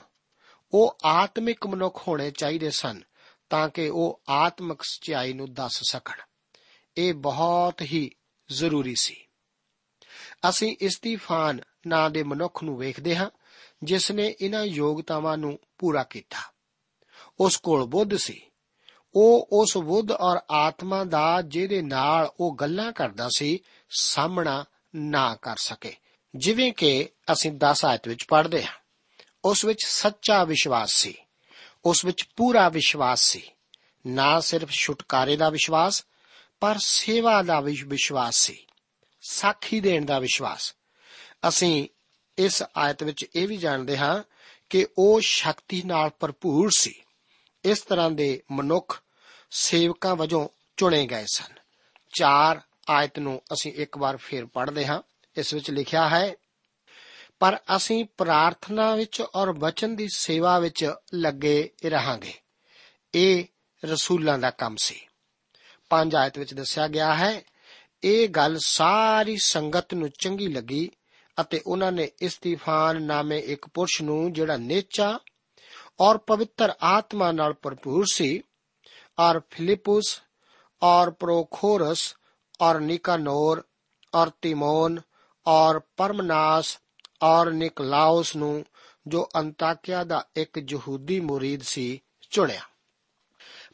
ਉਹ 0.72 0.98
ਆਤਮਿਕ 1.04 1.66
ਮਨੁੱਖ 1.66 2.08
ਹੋਣੇ 2.08 2.30
ਚਾਹੀਦੇ 2.30 2.70
ਸਨ। 2.70 3.02
ਤਾਂ 3.50 3.68
ਕਿ 3.68 3.88
ਉਹ 3.88 4.22
ਆਤਮਿਕ 4.28 4.82
ਸਚਾਈ 4.82 5.32
ਨੂੰ 5.32 5.52
ਦੱਸ 5.52 5.90
ਸਕਣ। 5.90 6.14
ਇਹ 6.96 7.14
ਬਹੁਤ 7.14 7.82
ਹੀ 7.82 8.10
ਜ਼ਰੂਰੀ 8.50 8.94
ਸੀ। 8.94 9.24
ਅਸੀਂ 10.48 10.76
ਇਸਤੀਫਾਨ 10.80 11.60
ਨਾਂ 11.86 12.10
ਦੇ 12.10 12.22
ਮਨੁੱਖ 12.22 12.62
ਨੂੰ 12.62 12.78
ਵੇਖਦੇ 12.78 13.16
ਹਾਂ, 13.16 13.30
ਜਿਸ 13.82 14.10
ਨੇ 14.10 14.36
ਇਹਨਾਂ 14.40 14.64
ਯੋਗਤਾਵਾਂ 14.64 15.38
ਨੂੰ 15.38 15.58
ਪੂਰਾ 15.78 16.02
ਕੀਤਾ। 16.02 16.38
ਉਸ 17.40 17.56
ਕੋਲ 17.56 17.84
ਬੁੱਧ 17.84 18.16
ਸੀ। 18.16 18.42
ਉਹ 19.14 19.48
ਉਸ 19.52 19.76
ਬੁੱਧ 19.76 20.10
ਔਰ 20.10 20.38
ਆਤਮਾ 20.50 21.04
ਦਾ 21.04 21.42
ਜਿਹਦੇ 21.42 21.82
ਨਾਲ 21.82 22.30
ਉਹ 22.40 22.54
ਗੱਲਾਂ 22.54 22.92
ਕਰਦਾ 22.92 23.28
ਸੀ, 23.36 23.58
ਸਾਹਮਣਾ 23.90 24.64
ਨਾ 24.96 25.34
ਕਰ 25.34 25.56
ਸਕੇ। 25.56 25.96
ਜਿਵੇਂ 26.36 26.72
ਕਿ 26.72 27.08
ਅਸੀਂ 27.32 27.52
10 27.52 27.84
ਆਇਤ 27.84 28.08
ਵਿੱਚ 28.08 28.24
ਪੜ੍ਹਦੇ 28.28 28.64
ਹਾਂ। 28.64 28.72
ਉਸ 29.44 29.64
ਵਿੱਚ 29.64 29.84
ਸੱਚਾ 29.84 30.44
ਵਿਸ਼ਵਾਸ 30.44 30.92
ਸੀ। 30.92 31.14
ਉਸ 31.85 32.04
ਵਿੱਚ 32.04 32.25
ਪੂਰਾ 32.37 32.68
ਵਿਸ਼ਵਾਸ 32.68 33.20
ਸੀ। 33.20 33.42
ਨਾ 34.06 34.40
ਸਿਰਫ 34.40 34.70
ਛੁਟਕਾਰੇ 34.70 35.37
ਦਾ 35.37 35.50
ਵਿਸ਼ਵਾਸ, 35.50 36.06
ਪਰ 36.61 36.78
ਸੇਵਾ 36.78 37.42
ਦਾ 37.42 37.61
ਵੀ 37.61 37.82
ਵਿਸ਼ਵਾਸ 37.87 38.37
ਸੀ। 38.37 38.66
ਸਾਖੀ 39.20 39.80
ਦੇਣ 39.80 40.04
ਦਾ 40.04 40.18
ਵਿਸ਼ਵਾਸ। 40.18 40.75
ਅਸੀਂ 41.49 41.88
ਇਸ 42.38 42.62
ਆਇਤ 42.76 43.02
ਵਿੱਚ 43.02 43.26
ਇਹ 43.37 43.49
ਵੀ 43.49 43.56
ਜਾਣਦੇ 43.56 43.99
ਹਾਂ 43.99 44.23
ਕਿ 44.70 44.87
ਉਹ 44.99 45.20
ਸ਼ਕਤੀ 45.20 45.82
ਨਾਲ 45.82 46.11
ਭਰਪੂਰ 46.20 46.70
ਸੀ। 46.70 47.02
ਇਸ 47.64 47.80
ਤਰ੍ਹਾਂ 47.80 48.11
ਦੇ 48.11 48.42
ਮਨੁੱਖ 48.52 49.02
ਸੇਵਕਾਂ 49.50 50.16
ਵਜੋਂ 50.16 50.49
ਚੁਣੇ 50.76 51.06
ਗਏ 51.06 51.25
ਸਨ। 51.32 51.54
4 52.20 52.61
ਆਇਤ 52.90 53.18
ਨੂੰ 53.18 53.42
ਅਸੀਂ 53.52 53.73
ਇੱਕ 53.73 53.99
ਵਾਰ 53.99 54.16
ਫੇਰ 54.16 54.47
ਪੜ੍ਹਦੇ 54.47 54.87
ਹਾਂ। 54.87 55.02
ਇਸ 55.37 55.54
ਵਿੱਚ 55.54 55.70
ਲਿਖਿਆ 55.70 56.08
ਹੈ 56.08 56.35
ਪਰ 57.40 57.59
ਅਸੀਂ 57.76 58.04
ਪ੍ਰਾਰਥਨਾ 58.18 58.95
ਵਿੱਚ 58.95 59.23
ਔਰ 59.35 59.52
ਵਚਨ 59.59 59.97
ਦੀ 59.97 60.09
ਸੇਵਾ 60.14 60.59
ਵਿੱਚ 60.59 60.92
ਲੱਗੇ 61.14 61.71
ਰਹਾਂਗੇ। 61.87 62.33
ਇਹ 63.14 63.45
ਰਸੂਲਾਂ 63.85 64.38
ਦਾ 64.38 64.50
ਕੰਮ 64.50 64.76
ਸੀ। 64.78 65.00
ਪੰਜ 65.90 66.16
ਆਇਤ 66.16 66.38
ਵਿੱਚ 66.38 66.54
ਦੱਸਿਆ 66.54 66.88
ਗਿਆ 66.88 67.14
ਹੈ, 67.14 67.42
ਇਹ 68.04 68.28
ਗੱਲ 68.28 68.59
ਸਾਰੀ 68.66 69.37
ਸੰਗਤ 69.37 69.95
ਨੂੰ 69.95 70.11
ਚੰਗੀ 70.18 70.47
ਲੱਗੀ 70.47 70.90
ਅਤੇ 71.40 71.61
ਉਹਨਾਂ 71.66 71.92
ਨੇ 71.92 72.11
ਇਸਤੀਫਾਨ 72.23 73.02
ਨਾਮੇ 73.02 73.38
ਇੱਕ 73.38 73.66
ਪੁਰਸ਼ 73.68 74.02
ਨੂੰ 74.02 74.33
ਜਿਹੜਾ 74.33 74.57
ਨੇਚਾ 74.57 75.18
ਔਰ 76.00 76.18
ਪਵਿੱਤਰ 76.18 76.73
ਆਤਮਾ 76.83 77.33
ਨਾਲ 77.33 77.52
ਭਰਪੂਰ 77.52 78.04
ਸੀ 78.12 78.42
ਔਰ 79.18 79.40
ਫਿਲਿਪਸ 79.50 80.21
ਔਰ 80.83 81.11
ਪ੍ਰੋਖੋਰਸ 81.11 82.14
ਔਰ 82.61 82.80
ਨਿਕਾਨੋਰ 82.80 83.62
ਔਰ 84.14 84.30
ਤਿਮੋਨ 84.42 85.00
ਔਰ 85.47 85.80
ਪਰਮਨਾਸ 85.97 86.78
ਔਰ 87.22 87.50
ਨਿਕਲਾਉਸ 87.50 88.37
ਨੂੰ, 88.37 88.64
ਜੋ 89.06 89.28
ਅੰਤਾਕਿਆ 89.37 90.04
ਦਾ 90.04 90.26
ਇੱਕ 90.37 90.58
ਯਹੂਦੀ 90.70 91.20
ਮੁਰੀਦ 91.20 91.62
ਸੀ, 91.62 92.02
ਚੁਣਿਆ। 92.30 92.60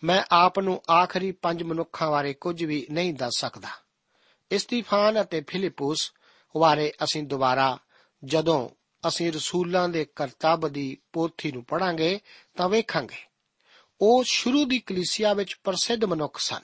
ਮੈਂ 0.05 0.25
ਆਪ 0.31 0.61
ਨੂੰ 0.61 0.83
ਆਖਰੀ 0.91 1.33
ਪੰਜ 1.33 1.63
ਮਨੁੱਖਾਂ 1.63 2.11
ਬਾਰੇ 2.11 2.35
ਕੁਝ 2.35 2.65
ਵੀ 2.65 2.87
ਨਹੀਂ 2.91 3.15
ਦੱਸ 3.15 3.33
ਸਕਦਾ। 3.39 3.69
ਇਸਤੀਫਾਨ 4.51 5.23
ਅਤੇ 5.23 5.45
ਫਿਲਿਪਸ 5.49 6.13
ਬਾਰੇ 6.61 6.93
ਅਸੀਂ 7.05 7.23
ਦੁਬਾਰਾ, 7.23 7.79
ਜਦੋਂ 8.25 8.69
ਅਸੀਂ 9.09 9.33
ਰਸੂਲਾਂ 9.33 9.89
ਦੇ 9.89 10.05
ਕਰਤੱਵ 10.17 10.73
ਦੀ 10.73 10.99
ਪੋਥੀ 11.13 11.53
ਨੂੰ 11.53 11.65
ਪੜਾਂਗੇ 11.65 12.21
ਤਾਂ 12.57 12.69
ਵੇਖਾਂਗੇ। 12.69 13.27
ਉਹ 14.01 14.25
ਸ਼ੁਰੂ 14.27 14.65
ਦੀ 14.65 14.79
ਕਲੀਸਿਆ 14.79 15.35
ਵਿੱਚ 15.35 15.57
ਪ੍ਰਸਿੱਧ 15.65 16.05
ਮਨੁੱਖ 16.05 16.39
ਸਨ, 16.39 16.61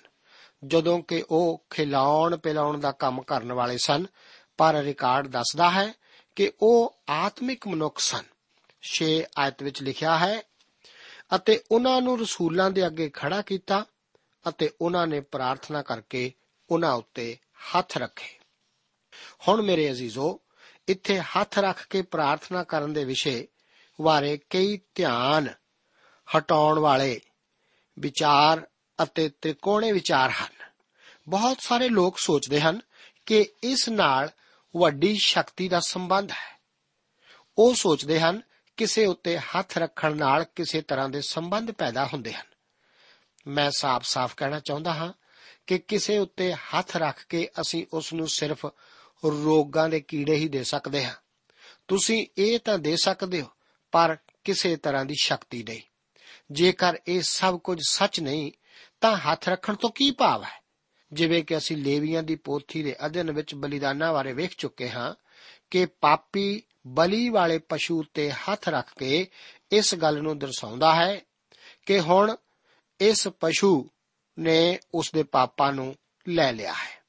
ਜਦੋਂ 0.65 1.03
ਕਿ 1.03 1.25
ਉਹ 1.31 1.65
ਖਿਲਾਉਣ 1.71 2.37
ਪਿਲਾਉਣ 2.37 2.81
ਦਾ 2.81 2.93
ਕੰਮ 2.93 3.23
ਕਰਨ 3.23 3.53
ਵਾਲੇ 3.53 3.79
ਸਨ, 3.79 4.07
ਪਰ 4.57 4.75
ਰਿਕਾਰਡ 4.75 5.27
ਦੱਸਦਾ 5.27 5.71
ਹੈ 5.71 5.93
ਕਿ 6.37 6.53
ਉਹ 6.63 6.99
ਆਤਮਿਕ 7.09 7.67
ਮਨੁੱਖ 7.67 7.99
ਸਨ। 7.99 8.25
6 8.83 9.09
ਆਇਤ 9.39 9.63
ਵਿੱਚ 9.63 9.83
ਲਿਖਿਆ 9.83 10.19
ਹੈ, 10.19 10.43
ਅਤੇ 11.35 11.63
ਉਹਨਾਂ 11.71 12.03
ਨੂੰ 12.03 12.21
ਰਸੂਲਾਂ 12.21 12.71
ਦੇ 12.71 12.87
ਅੱਗੇ 12.87 13.11
ਖੜਾ 13.15 13.43
ਕੀਤਾ 13.43 13.85
ਅਤੇ 14.49 14.71
ਉਹਨਾਂ 14.81 15.07
ਨੇ 15.07 15.21
ਪ੍ਰਾਰਥਨਾ 15.21 15.83
ਕਰਕੇ 15.83 16.33
ਉਹਨਾਂ 16.71 16.93
ਉੱਤੇ 16.93 17.37
ਹੱਥ 17.75 17.99
ਰੱਖੇ। 17.99 18.39
ਹੁਣ 19.49 19.63
ਮੇਰੇ 19.63 19.91
ਅਜ਼ੀਜ਼ੋ, 19.91 20.41
ਇੱਥੇ 20.89 21.21
ਹੱਥ 21.21 21.59
ਰੱਖ 21.59 21.87
ਕੇ 21.91 22.03
ਪ੍ਰਾਰਥਨਾ 22.03 22.65
ਕਰਨ 22.65 22.93
ਦੇ 22.93 23.05
ਵਿਸ਼ੇ 23.05 23.49
ਬਾਰੇ 24.01 24.39
ਕਈ 24.51 24.81
ਧਿਆਨ 24.95 25.49
ਹਟਾਉਣ 26.37 26.79
ਵਾਲੇ 26.79 27.21
ਵਿਚਾਰ 27.99 28.67
ਅਤੇ 29.03 29.29
ਤ੍ਰਿਕੋਣੇ 29.29 29.93
ਵਿਚਾਰ 29.93 30.31
ਹਨ। 30.31 30.53
ਬਹੁਤ 31.29 31.61
ਸਾਰੇ 31.61 31.89
ਲੋਕ 31.89 32.19
ਸੋਚਦੇ 32.19 32.61
ਹਨ 32.61 32.81
ਕਿ 33.27 33.47
ਇਸ 33.63 33.89
ਨਾਲ 33.89 34.31
ਵੱਡੀ 34.77 35.17
ਸ਼ਕਤੀ 35.21 35.69
ਦਾ 35.69 35.81
ਸੰਬੰਧ 35.81 36.31
ਹੈ। 36.31 36.61
ਉਹ 37.59 37.75
ਸੋਚਦੇ 37.75 38.21
ਹਨ, 38.21 38.43
ਕਿਸੇ 38.77 39.07
ਉੱਤੇ 39.07 39.39
ਹੱਥ 39.39 39.79
ਰੱਖਣ 39.79 40.17
ਨਾਲ 40.17 40.45
ਕਿਸੇ 40.55 40.81
ਤਰ੍ਹਾਂ 40.81 41.09
ਦੇ 41.09 41.21
ਸੰਬੰਧ 41.21 41.71
ਪੈਦਾ 41.71 42.07
ਹੁੰਦੇ 42.07 42.33
ਹਨ। 42.33 42.47
ਮੈਂ 43.47 43.71
ਸਾਫ਼-ਸਾਫ਼ 43.71 44.37
ਕਹਿਣਾ 44.37 44.61
ਚਾਹੁੰਦਾ 44.61 44.95
ਹਾਂ 44.95 45.13
ਕਿ 45.67 45.79
ਕਿਸੇ 45.79 46.19
ਉੱਤੇ 46.19 46.55
ਹੱਥ 46.55 46.97
ਰੱਖ 46.97 47.27
ਕੇ 47.27 47.49
ਅਸੀਂ 47.61 47.87
ਉਸ 47.93 48.13
ਨੂੰ 48.13 48.29
ਸਿਰਫ 48.29 48.67
ਰੋਗਾਂ 49.25 49.89
ਦੇ 49.89 50.01
ਕੀੜੇ 50.01 50.35
ਹੀ 50.35 50.49
ਦੇ 50.49 50.65
ਸਕਦੇ 50.65 51.05
ਹਾਂ। 51.05 51.15
ਤੁਸੀਂ 51.89 52.27
ਇਹ 52.39 52.59
ਤਾਂ 52.59 52.79
ਦੇ 52.79 52.97
ਸਕਦੇ 52.97 53.43
ਹੋ, 53.43 53.47
ਪਰ 53.93 54.17
ਕਿਸੇ 54.45 54.77
ਤਰ੍ਹਾਂ 54.77 55.05
ਦੀ 55.05 55.15
ਸ਼ਕਤੀ 55.23 55.63
ਨਹੀਂ। 55.63 55.83
ਜੇਕਰ 56.51 56.97
ਇਹ 57.09 57.23
ਸਭ 57.23 57.59
ਕੁਝ 57.59 57.79
ਸੱਚ 57.89 58.21
ਨਹੀਂ, 58.21 58.53
ਤਾਂ 59.01 59.17
ਹੱਥ 59.17 59.49
ਰੱਖਣ 59.49 59.75
ਤੋਂ 59.75 59.91
ਕੀ 59.91 60.11
ਭਾਵ 60.11 60.45
ਹੈ? 60.45 60.60
ਜਿਵੇਂ 61.13 61.45
ਕਿ 61.45 61.57
ਅਸੀਂ 61.57 61.77
ਲੇਵੀਆਂ 61.77 62.23
ਦੀ 62.23 62.37
ਪੋਥੀ 62.37 62.83
ਦੇ 62.83 62.97
ਅਧਿਨ 63.07 63.33
ਵਿੱਚ 63.33 63.55
ਬਲੀਦਾਨਾਂ 63.55 64.13
ਬਾਰੇ 64.13 64.33
ਵੇਖ 64.33 64.55
ਚੁੱਕੇ 64.59 64.91
ਹਾਂ 64.91 65.15
ਕਿ 65.71 65.87
ਪਾਪੀ 65.87 66.63
ਬਲੀ 66.87 67.29
ਵਾਲੇ 67.29 67.59
ਪਸ਼ੂ 67.59 68.05
ਤੇ 68.15 68.31
ਹੱਥ 68.31 68.69
ਰੱਖ 68.69 68.91
ਕੇ 68.99 69.27
ਇਸ 69.73 69.95
ਗੱਲ 69.95 70.23
ਨੂੰ 70.23 70.39
ਦਰਸਾਉਂਦਾ 70.39 70.95
ਹੈ 70.95 71.21
ਕਿ 71.87 72.01
ਹੁਣ 72.01 72.37
ਇਸ 73.01 73.29
ਪਸ਼ੂ 73.29 73.91
ਨੇ 74.39 74.79
ਉਸ 74.95 75.11
ਦੇ 75.15 75.23
ਪਾਪਾਂ 75.23 75.73
ਨੂੰ 75.73 75.97
ਲੈ 76.29 76.53
ਲਿਆ 76.53 76.73
ਹੈ। 76.73 77.05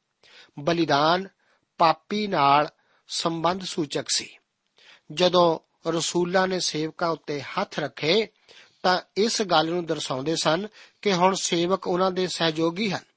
ਬਲੀਦਾਨ 0.60 1.28
ਪਾਪੀ 1.78 2.28
ਨਾਲ 2.28 2.70
ਸੰਬੰਧ 3.08 3.64
ਸੂਚਕ 3.64 4.06
ਸੀ। 4.16 4.38
ਜਦੋਂ 5.12 5.60
ਰਸੂਲਾਂ 5.90 6.48
ਨੇ 6.48 6.60
ਸੇਵਕਾਂ 6.60 7.10
ਉੱਤੇ 7.10 7.42
ਹੱਥ 7.42 7.80
ਰੱਖੇ 7.80 8.28
ਤਾਂ 8.84 9.02
ਇਸ 9.18 9.42
ਗੱਲ 9.42 9.70
ਨੂੰ 9.70 9.86
ਦਰਸਾਉਂਦੇ 9.86 10.36
ਸਨ 10.36 10.68
ਕਿ 11.02 11.14
ਹੁਣ 11.14 11.36
ਸੇਵਕ 11.36 11.88
ਉਹਨਾਂ 11.88 12.12
ਦੇ 12.12 12.28
ਸਹਿਯੋਗੀ 12.28 12.92
ਹਨ। 12.92 13.11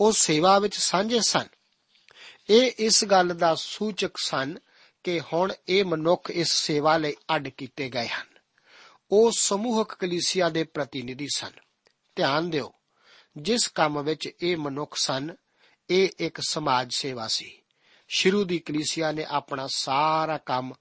ਉਹ 0.00 0.12
ਸੇਵਾ 0.12 0.58
ਵਿੱਚ 0.58 0.76
ਸਾਂਝੇ 0.76 1.20
ਸਨ। 1.20 1.46
ਇਹ 2.50 2.72
ਇਸ 2.78 3.04
ਗੱਲ 3.04 3.28
ਦਾ 3.28 3.54
ਸੂਚਕ 3.54 4.16
ਸਨ 4.16 4.58
ਕਿ 5.04 5.20
ਹੁਣ 5.20 5.52
ਇਹ 5.68 5.84
ਮਨੁੱਖ 5.84 6.30
ਇਸ 6.30 6.50
ਸੇਵਾ 6.50 6.96
ਲਈ 6.96 7.16
ਅੱਡ 7.34 7.48
ਕੀਤੇ 7.48 7.90
ਗਏ 7.90 8.06
ਹਨ। 8.06 8.26
ਉਹ 9.10 9.32
ਸਮੂਹਕ 9.36 9.94
ਕਲੀਸਿਆ 9.94 10.48
ਦੇ 10.48 10.64
ਪ੍ਰਤੀਨਿਧੀ 10.64 11.28
ਸਨ। 11.34 11.50
ਧਿਆਨ 12.16 12.50
ਦਿਓ, 12.50 12.72
ਜਿਸ 13.36 13.68
ਕੰਮ 13.68 14.02
ਵਿੱਚ 14.02 14.28
ਇਹ 14.42 14.56
ਮਨੁੱਖ 14.56 14.96
ਸਨ, 14.96 15.30
ਇਹ 15.90 16.08
ਇੱਕ 16.18 16.40
ਸਮਾਜ 16.48 16.94
ਸੇਵਾ 16.94 17.28
ਸੀ। 17.28 17.62
ਸ਼ੁਰੂ 18.08 18.44
ਦੀ 18.44 18.58
ਕਲੀਸਿਆ 18.58 19.12
ਨੇ 19.12 19.24
ਆਪਣਾ 19.24 19.68
ਸਾਰਾ 19.74 20.38
ਕੰਮ 20.38 20.72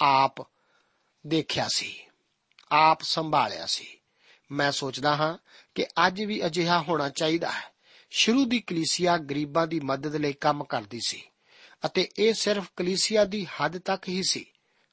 ਆਪ 0.00 0.34
ਦੇਖਿਆ 1.26 1.68
ਸੀ, 1.68 2.00
ਆਪ 2.72 3.02
ਸੰਭਾਲਿਆ 3.02 3.66
ਸੀ। 3.66 4.00
ਮੈਂ 4.50 4.72
ਸੋਚਦਾ 4.72 5.16
ਹਾਂ 5.16 5.38
ਕਿ 5.74 5.86
ਅੱਜ 6.06 6.22
ਵੀ 6.22 6.46
ਅਜਿਹਾ 6.46 6.82
ਹੋਣਾ 6.82 7.08
ਚਾਹੀਦਾ 7.08 7.52
ਹੈ। 7.52 7.77
ਸ਼ੁਰੂ 8.10 8.44
ਦੀ 8.44 8.60
ਕਲੀਸਿਆ 8.60 9.16
ਗਰੀਬਾਂ 9.16 9.66
ਦੀ 9.66 9.80
ਮਦਦ 9.80 10.16
ਲਈ 10.16 10.32
ਕੰਮ 10.32 10.64
ਕਰਦੀ 10.64 11.00
ਸੀ 11.06 11.22
ਅਤੇ 11.86 12.08
ਇਹ 12.18 12.34
ਸਿਰਫ 12.34 12.70
ਕਲੀਸਿਆ 12.76 13.24
ਦੀ 13.24 13.44
ਹੱਦ 13.44 13.78
ਤੱਕ 13.78 14.08
ਹੀ 14.08 14.22
ਸੀ। 14.28 14.46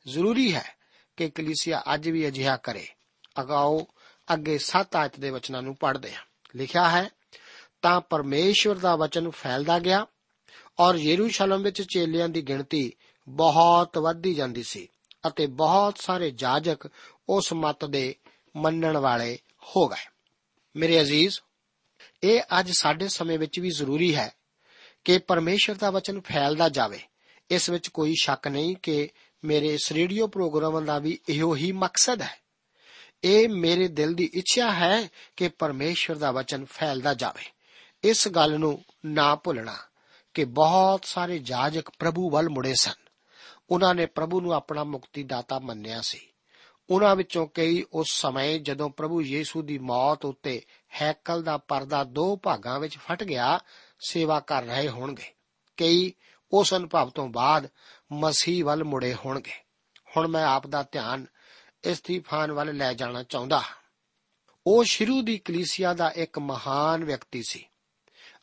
ਜ਼ਰੂਰੀ 0.07 0.55
ਹੈ 0.55 0.75
ਕਿ 1.17 1.29
ਕਲੀਸਿਆ 1.29 1.83
ਅੱਜ 1.93 2.09
ਵੀ 2.09 2.27
ਅਜਿਹਾ 2.27 2.57
ਕਰੇ। 2.57 2.87
ਅਗਾਓ 3.41 3.87
ਅੱਗੇ 4.33 4.57
7 4.57 4.95
ਆਇਤ 4.95 5.19
ਦੇ 5.19 5.29
ਵਚਨਾਂ 5.29 5.61
ਨੂੰ 5.61 5.75
ਪੜ੍ਹਦੇ 5.75 6.13
ਹਾਂ। 6.13 6.21
ਲਿਖਿਆ 6.55 6.89
ਹੈ, 6.89 7.09
ਤਾਂ 7.81 8.01
ਪਰਮੇਸ਼ਵਰ 8.01 8.75
ਦਾ 8.75 8.95
ਵਚਨ 8.95 9.29
ਫੈਲਦਾ 9.29 9.79
ਗਿਆ 9.79 10.07
ਔਰ 10.79 10.95
ਯਰੂਸ਼ਲਮ 10.95 11.61
ਵਿੱਚ 11.61 11.81
ਚੇਲਿਆਂ 11.81 12.29
ਦੀ 12.29 12.41
ਗਿਣਤੀ 12.41 12.93
ਬਹੁਤ 13.29 13.97
ਵੱਧਦੀ 13.97 14.33
ਜਾਂਦੀ 14.33 14.63
ਸੀ 14.63 14.87
ਅਤੇ 15.27 15.47
ਬਹੁਤ 15.47 15.97
ਸਾਰੇ 15.97 16.31
ਜਾਜਕ 16.31 16.87
ਉਸ 17.29 17.53
ਮਤ 17.53 17.85
ਦੇ 17.85 18.15
ਮੰਨਣ 18.55 18.97
ਵਾਲੇ 18.97 19.39
ਹੋ 19.63 19.87
ਗਏ। 19.87 20.09
ਮੇਰੇ 20.75 21.01
ਅਜ਼ੀਜ਼ 21.01 21.39
ਇਹ 22.23 22.41
ਅੱਜ 22.59 22.71
ਸਾਡੇ 22.71 23.07
ਸਮੇਂ 23.07 23.39
ਵਿੱਚ 23.39 23.59
ਵੀ 23.59 23.69
ਜ਼ਰੂਰੀ 23.69 24.15
ਹੈ 24.15 24.33
ਕਿ 25.03 25.17
ਪਰਮੇਸ਼ਰ 25.17 25.73
ਦਾ 25.73 25.91
ਵਚਨ 25.91 26.21
ਫੈਲਦਾ 26.21 26.69
ਜਾਵੇ। 26.69 26.99
ਇਸ 27.49 27.69
ਵਿੱਚ 27.69 27.87
ਕੋਈ 27.87 28.13
ਸ਼ੱਕ 28.21 28.47
ਨਹੀਂ 28.47 28.75
ਕਿ 28.75 29.09
ਮੇਰੇ 29.45 29.73
ਇਸ 29.73 29.91
ਰੇਡੀਓ 29.91 30.27
ਪ੍ਰੋਗਰਾਮਾਂ 30.27 30.81
ਦਾ 30.81 30.99
ਵੀ 30.99 31.19
ਇਹੋ 31.29 31.55
ਹੀ 31.55 31.71
ਮਕਸਦ 31.71 32.21
ਹੈ। 32.21 32.45
ਇਹ 33.23 33.49
ਮੇਰੇ 33.49 33.87
ਦਿਲ 33.87 34.13
ਦੀ 34.13 34.29
ਇੱਛਾ 34.33 34.71
ਹੈ 34.71 35.09
ਕਿ 35.35 35.49
ਪਰਮੇਸ਼ਰ 35.49 36.15
ਦਾ 36.15 36.31
ਵਚਨ 36.31 36.65
ਫੈਲਦਾ 36.65 37.13
ਜਾਵੇ। 37.13 37.43
ਇਸ 38.03 38.27
ਗੱਲ 38.27 38.59
ਨੂੰ 38.59 38.83
ਨਾ 39.05 39.35
ਭੁੱਲਣਾ 39.35 39.75
ਕਿ 40.33 40.45
ਬਹੁਤ 40.45 41.05
ਸਾਰੇ 41.05 41.39
ਜਾਜਕ 41.39 41.89
ਪ੍ਰਭੂ 41.99 42.29
ਵੱਲ 42.29 42.49
ਮੁੜੇ 42.49 42.73
ਸਨ। 42.73 43.05
ਉਹਨਾਂ 43.69 43.95
ਨੇ 43.95 44.05
ਪ੍ਰਭੂ 44.05 44.41
ਨੂੰ 44.41 44.53
ਆਪਣਾ 44.53 44.83
ਮੁਕਤੀ 44.83 45.23
ਦਾਤਾ 45.23 45.59
ਮੰਨਿਆ 45.59 46.01
ਸੀ। 46.01 46.19
ਉਹਨਾਂ 46.89 47.15
ਵਿੱਚੋਂ 47.15 47.47
ਕਈ 47.53 47.83
ਉਸ 47.93 48.07
ਸਮੇਂ 48.09 48.59
ਜਦੋਂ 48.59 48.89
ਪ੍ਰਭੂ 48.89 49.21
ਯੀਸ਼ੂ 49.21 49.61
ਦੀ 49.61 49.77
ਮੌਤ 49.77 50.25
ਉੱਤੇ 50.25 50.61
ਹੈਕਲ 51.01 51.43
ਦਾ 51.43 51.57
ਪਰਦਾ 51.57 52.03
ਦੋ 52.03 52.37
ਭਾਗਾਂ 52.37 52.79
ਵਿੱਚ 52.79 52.97
ਫਟ 52.97 53.23
ਗਿਆ, 53.23 53.59
ਸੇਵਾ 53.99 54.39
ਕਰ 54.39 54.63
ਰਹੇ 54.63 54.89
ਹੋਣਗੇ। 54.89 55.33
ਕਈ 55.77 56.13
ਉਸ 56.51 56.73
ਅਨੁਭਵ 56.73 57.09
ਤੋਂ 57.09 57.27
ਬਾਅਦ 57.27 57.69
ਮਸੀਹ 58.11 58.65
ਵੱਲ 58.65 58.83
ਮੁੜੇ 58.83 59.13
ਹੋਣਗੇ। 59.13 59.51
ਹੁਣ 60.17 60.27
ਮੈਂ 60.27 60.45
ਆਪ 60.45 60.67
ਦਾ 60.67 60.85
ਧਿਆਨ 60.91 61.25
ਇਸਤੀਫਾਨ 61.83 62.51
ਵੱਲ 62.51 62.77
ਲੈ 62.77 62.93
ਜਾਣਾ 62.93 63.23
ਚਾਹੁੰਦਾ 63.23 63.59
ਹਾਂ। 63.59 63.75
ਉਹ 64.67 64.83
ਸ਼ੁਰੂ 64.83 65.21
ਦੀ 65.21 65.37
ਕਲੀਸਿਆ 65.37 65.93
ਦਾ 65.93 66.09
ਇੱਕ 66.09 66.39
ਮਹਾਨ 66.39 67.05
ਵਿਅਕਤੀ 67.05 67.43
ਸੀ। 67.49 67.67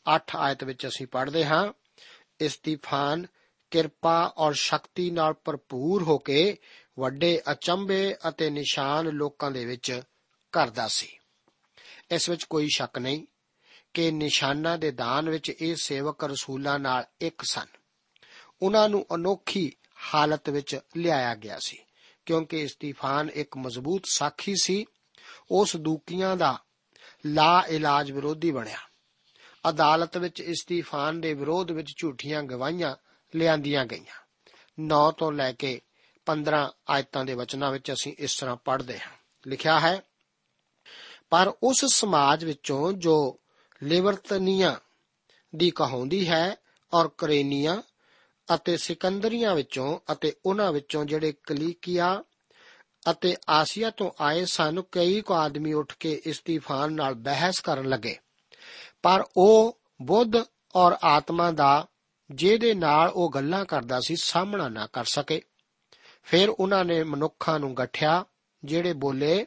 8 0.06 0.36
ਆਇਤ 0.36 0.64
ਵਿੱਚ 0.64 0.86
ਅਸੀਂ 0.86 1.06
ਪੜ੍ਹਦੇ 1.06 1.44
ਹਾਂ, 1.44 1.72
ਇਸਤੀਫਾਨ 2.40 3.26
ਕਿਰਪਾ 3.70 4.34
ਔਰ 4.36 4.52
ਸ਼ਕਤੀ 4.52 5.10
ਨਾਲ 5.10 5.34
ਭਰਪੂਰ 5.44 6.02
ਹੋ 6.02 6.18
ਕੇ 6.18 6.58
ਵੱਡੇ 6.98 7.42
ਅਚੰਭੇ 7.52 8.16
ਅਤੇ 8.28 8.50
ਨਿਸ਼ਾਨ 8.50 9.06
ਲੋਕਾਂ 9.06 9.50
ਦੇ 9.50 9.64
ਵਿੱਚ 9.64 10.02
ਕਰਦਾ 10.52 10.88
ਸੀ। 10.88 11.18
ਇਸ 12.12 12.28
ਵਿੱਚ 12.28 12.44
ਕੋਈ 12.44 12.68
ਸ਼ੱਕ 12.74 12.98
ਨਹੀਂ 12.98 13.26
ਕਿ 13.94 14.10
ਨਿਸ਼ਾਨਾਂ 14.10 14.78
ਦੇ 14.78 14.90
ਦਾਨ 14.90 15.30
ਵਿੱਚ 15.30 15.52
ਇਹ 15.60 15.76
ਸੇਵਕ 15.76 16.24
ਰਸੂਲਾਂ 16.24 16.78
ਨਾਲ 16.78 17.04
ਇੱਕ 17.20 17.42
ਸਨ। 17.42 17.66
ਉਹਨਾਂ 18.62 18.88
ਨੂੰ 18.88 19.06
ਅਨੋਖੀ 19.14 19.72
ਹਾਲਤ 20.14 20.50
ਵਿੱਚ 20.50 20.78
ਲਿਆਇਆ 20.96 21.34
ਗਿਆ 21.34 21.58
ਸੀ, 21.58 21.78
ਕਿਉਂਕਿ 22.26 22.60
ਇਸਤੀਫਾਨ 22.60 23.30
ਇੱਕ 23.34 23.56
ਮਜ਼ਬੂਤ 23.56 24.02
ਸਾਖੀ 24.06 24.54
ਸੀ। 24.62 24.84
ਉਸ 25.50 25.76
ਦੂਕੀਆਂ 25.76 26.36
ਦਾ 26.36 26.58
ਲਾ 27.26 27.64
ਇਲਾਜ 27.68 28.10
ਵਿਰੋਧੀ 28.10 28.50
ਬਣਿਆ। 28.50 28.78
ਅਦਾਲਤ 29.68 30.16
ਵਿੱਚ 30.16 30.40
ਇਸਤੀਫਾਨ 30.40 31.20
ਦੇ 31.20 31.34
ਵਿਰੋਧ 31.34 31.70
ਵਿੱਚ 31.70 31.94
ਝੂਠੀਆਂ 31.96 32.42
ਗਵਾਹੀਆਂ 32.42 32.96
ਲਿਆਂਦੀਆਂ 33.34 33.86
ਗਈਆਂ। 33.86 34.26
9 34.80 35.12
ਤੋਂ 35.12 35.32
ਲੈ 35.32 35.52
ਕੇ 35.52 35.80
15 36.26 36.72
ਆਇਤਾਂ 36.90 37.24
ਦੇ 37.24 37.34
ਵਚਨਾਂ 37.34 37.70
ਵਿੱਚ 37.70 37.92
ਅਸੀਂ 37.92 38.14
ਇਸ 38.18 38.38
ਤਰ੍ਹਾਂ 38.38 38.56
ਪੜ੍ਹਦੇ 38.56 39.00
ਹਾਂ। 39.00 39.12
ਲਿਖਿਆ 39.46 39.80
ਹੈ 39.80 40.02
ਪਰ 41.32 41.52
ਉਸ 41.62 41.84
ਸਮਾਜ 41.84 42.44
ਵਿੱਚੋਂ 42.44 42.92
ਜੋ 42.92 43.40
ਲਿਵਰਤਨੀਆਂ 43.82 44.76
ਦੀ 45.56 45.70
ਕਹਾਉਂਦੀ 45.70 46.28
ਹੈ 46.28 46.56
ਔਰ 46.92 47.10
ਕਰੇਨੀਆਂ 47.18 47.82
ਅਤੇ 48.54 48.76
ਸਿਕੰਦਰੀਆਂ 48.76 49.54
ਵਿੱਚੋਂ 49.54 49.98
ਅਤੇ 50.12 50.32
ਉਹਨਾਂ 50.46 50.72
ਵਿੱਚੋਂ 50.72 51.04
ਜਿਹੜੇ 51.04 51.32
ਕਲੀਕੀਆ 51.32 52.22
ਅਤੇ 53.10 53.36
ਆਸੀਆ 53.48 53.90
ਤੋਂ 53.90 54.10
ਆਏ 54.20 54.44
ਸਨ, 54.44 54.82
ਕਈ 54.92 55.20
ਕੋ 55.20 55.34
ਆਦਮੀ 55.34 55.72
ਉੱਠ 55.72 55.94
ਕੇ 56.00 56.22
ਇਸਤੀਫਾਨ 56.26 56.92
ਨਾਲ 56.92 57.14
ਬਹਿਸ 57.14 57.60
ਕਰਨ 57.60 57.88
ਲੱਗੇ। 57.88 58.18
ਪਰ 59.02 59.24
ਉਹ 59.36 59.78
ਬੁੱਧ 60.02 60.32
ਔਰ 60.74 60.96
ਆਤਮਾ 61.04 61.50
ਦਾ, 61.50 61.86
ਜਿਹਦੇ 62.30 62.74
ਨਾਲ 62.74 63.08
ਉਹ 63.08 63.30
ਗੱਲਾਂ 63.30 63.64
ਕਰਦਾ 63.64 64.00
ਸੀ, 64.00 64.16
ਸਾਹਮਣਾ 64.16 64.68
ਨਾ 64.68 64.86
ਕਰ 64.86 65.04
ਸਕੇ। 65.04 65.42
ਫਿਰ 66.22 66.48
ਉਹਨਾਂ 66.48 66.84
ਨੇ 66.84 67.04
ਮਨੁੱਖਾਂ 67.04 67.60
ਨੂੰ 67.60 67.74
ਗੱਠਿਆ, 67.74 68.24
ਜਿਹੜੇ 68.64 68.92
ਬੋਲੇ 68.92 69.46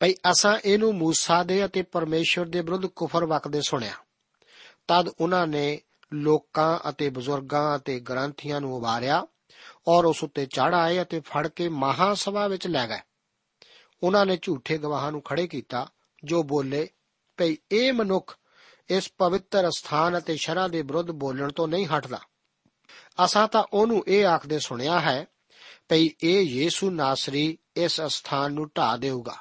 ਭਈ 0.00 0.14
ਅਸਾਂ 0.30 0.58
ਇਹਨੂੰ 0.64 0.94
ਮੂਸਾ 0.94 1.42
ਦੇ 1.42 1.64
ਅਤੇ 1.64 1.82
ਪਰਮੇਸ਼ਵਰ 1.82 2.46
ਦੇ 2.46 2.60
ਵਿਰੁੱਧ 2.60 2.86
ਕੁਫਰ 2.86 3.24
ਵਕਦੇ 3.24 3.60
ਸੁਣਿਆ। 3.60 3.92
ਤਦ 4.88 5.08
ਉਹਨਾਂ 5.20 5.46
ਨੇ 5.46 5.80
ਲੋਕਾਂ 6.14 6.90
ਅਤੇ 6.90 7.10
ਬਜ਼ੁਰਗਾਂ 7.10 7.78
ਅਤੇ 7.78 8.00
ਗ੍ਰੰਥੀਆਂ 8.00 8.60
ਨੂੰ 8.60 8.76
ਉਭਾਰਿਆ 8.76 9.26
ਔਰ 9.88 10.04
ਉਸ 10.04 10.24
ਉੱਤੇ 10.24 10.46
ਚੜ 10.46 10.74
ਆਏ 10.74 11.02
ਅਤੇ 11.02 11.20
ਫੜ 11.20 11.48
ਕੇ 11.48 11.68
ਮਹਾ 11.68 12.14
ਸਭਾ 12.14 12.48
ਵਿੱਚ 12.48 12.66
ਲੈ 12.66 12.86
ਗਏ। 12.86 13.00
ਉਹਨਾਂ 14.02 14.26
ਨੇ 14.26 14.38
ਝੂਠੇ 14.42 14.78
ਗਵਾਹਾਂ 14.78 15.12
ਨੂੰ 15.12 15.22
ਖੜੇ 15.22 15.46
ਕੀਤਾ, 15.46 15.86
ਜੋ 16.24 16.42
ਬੋਲੇ, 16.42 16.88
ਭਈ 17.36 17.56
ਇਹ 17.70 17.92
ਮਨੁੱਖ 17.92 18.36
ਇਸ 18.90 19.12
ਪਵਿੱਤਰ 19.18 19.70
ਸਥਾਨ 19.70 20.18
ਅਤੇ 20.18 20.36
ਸ਼ਰਾ 20.36 20.68
ਦੇ 20.68 20.82
ਵਿਰੁੱਧ 20.82 21.10
ਬੋਲਣ 21.10 21.52
ਤੋਂ 21.52 21.68
ਨਹੀਂ 21.68 21.86
ਹਟਦਾ। 21.86 22.20
ਅਸਾਂ 23.24 23.48
ਤਾਂ 23.48 23.64
ਉਹਨੂੰ 23.72 24.04
ਇਹ 24.08 24.26
ਆਖਦੇ 24.26 24.58
ਸੁਣਿਆ 24.58 25.00
ਹੈ, 25.00 25.26
ਭਈ 25.88 26.10
ਇਹ 26.22 26.40
ਯੀਸੂ 26.42 26.90
ਨਾਸਰੀ 26.90 27.58
ਇਸ 27.76 28.00
ਸਥਾਨ 28.00 28.52
ਨੂੰ 28.52 28.70
ਢਾ 28.76 28.96
ਦੇਊਗਾ। 28.96 29.36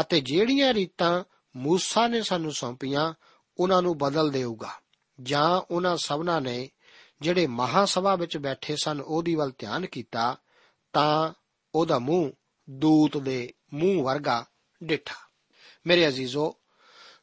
ਅਤੇ 0.00 0.20
ਜਿਹੜੀਆਂ 0.20 0.74
ਰੀਤਾਂ 0.74 1.24
ਮੂਸਾ 1.56 2.08
ਨੇ 2.08 2.22
ਸਾਨੂੰ 2.22 2.52
ਸੌਂਪੀਆਂ, 2.52 3.14
ਉਹਨਾਂ 3.58 3.82
ਨੂੰ 3.82 3.98
ਬਦਲ 3.98 4.30
ਦੇਊਗਾ। 4.30 4.70
ਜਾਂ 5.22 5.74
ਉਹਨਾਂ 5.74 5.96
ਸਭਨਾਂ 5.96 6.40
ਨੇ 6.40 6.70
ਜਿਹੜੇ 7.20 7.46
ਮਹਾਸਭਾ 7.46 8.16
ਵਿੱਚ 8.16 8.36
ਬੈਠੇ 8.36 8.76
ਸਨ, 8.76 9.00
ਉਹਦੀ 9.00 9.34
ਵੱਲ 9.34 9.52
ਧਿਆਨ 9.58 9.86
ਕੀਤਾ, 9.86 10.36
ਤਾਂ 10.92 11.32
ਉਹਦਾ 11.74 11.98
ਮੂੰਹ 11.98 12.30
ਦੂਤ 12.70 13.16
ਦੇ 13.16 13.54
ਮੂੰਹ 13.74 14.04
ਵਰਗਾ 14.04 14.46
ਡਿਠਾ। 14.84 15.28
ਮੇਰੇ 15.86 16.08
ਅਜ਼ੀਜ਼ੋ, 16.08 16.56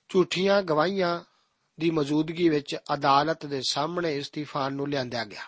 ਝੂਠੀਆਂ 0.10 0.62
ਗਵਾਹੀਆਂ 0.62 1.22
ਦੀ 1.80 1.92
ਮੌਜੂਦਗੀ 1.92 2.50
ਵਿੱਚ 2.50 2.78
ਅਦਾਲਤ 2.94 3.46
ਦੇ 3.46 3.62
ਸਾਹਮਣੇ 3.70 4.18
ਇਸਤੀਫਾਨ 4.18 4.74
ਨੂੰ 4.74 4.90
ਲਿਆਂਦਿਆ 4.90 5.26
ਗਿਆ। 5.26 5.42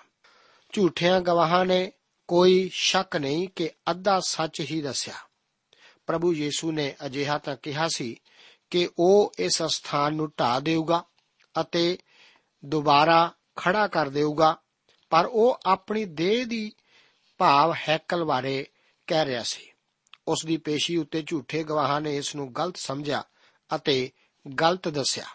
ਝੂਠਿਆਂ 0.72 1.22
ਗਵਾਹਾਂ 1.22 1.66
ਨੇ 1.66 1.92
ਕੋਈ 2.28 2.70
ਸ਼ੱਕ 2.74 3.16
ਨਹੀਂ 3.16 3.48
ਕਿ 3.56 3.70
ਅੱਧਾ 3.92 4.20
ਸੱਚ 4.20 4.62
ਹੀ 4.62 4.82
ਦੱਸਿਆ। 4.82 5.14
ਪ੍ਰਭੂ 6.08 6.34
ਯੀਸ਼ੂ 6.34 6.72
ਨੇ 6.72 6.96
ਅਜਿਹਾ 7.06 7.38
ਤਾਂ 7.38 7.56
ਕਿਹਾ 7.56 7.88
ਸੀ 7.96 8.16
ਕਿ 8.70 8.90
ਉਹ 9.00 9.34
ਇਸ 9.40 9.64
ਸਥਾਨ 9.64 10.14
ਨੂੰ 10.14 10.32
ਢਾ 10.40 10.60
ਦੇਊਗਾ 10.60 11.04
ਅਤੇ 11.62 11.98
ਦੁਬਾਰਾ 12.66 13.32
ਖੜਾ 13.56 13.88
ਕਰ 13.88 14.10
ਦੇਊਗਾ, 14.10 14.58
ਪਰ 15.10 15.26
ਉਹ 15.26 15.60
ਆਪਣੀ 15.66 16.06
ਦੇਹ 16.06 16.46
ਦੀ 16.46 16.72
ਭਾਵ 17.38 17.74
ਹੈਕਲ 17.90 18.24
ਬਾਰੇ 18.24 18.66
ਕਹਿ 19.08 19.26
ਰਿਹਾ 19.26 19.44
ਸੀ। 19.44 19.72
ਉਸ 20.28 20.46
ਦੀ 20.46 20.58
ਪੇਸ਼ੀ 20.58 20.98
ਉੱਤੇ 20.98 21.24
ਝੂਠੇ 21.28 21.64
ਗਵਾਹਾਂ 21.64 22.02
ਨੇ 22.02 22.18
ਇਸ 22.18 22.36
ਨੂੰ 22.36 22.56
ਗਲਤ 22.56 22.78
ਸਮਝਿਆ 22.78 23.24
ਅਤੇ 23.76 24.12
ਗਲਤ 24.62 24.88
ਦੱਸਿਆ। 24.88 25.26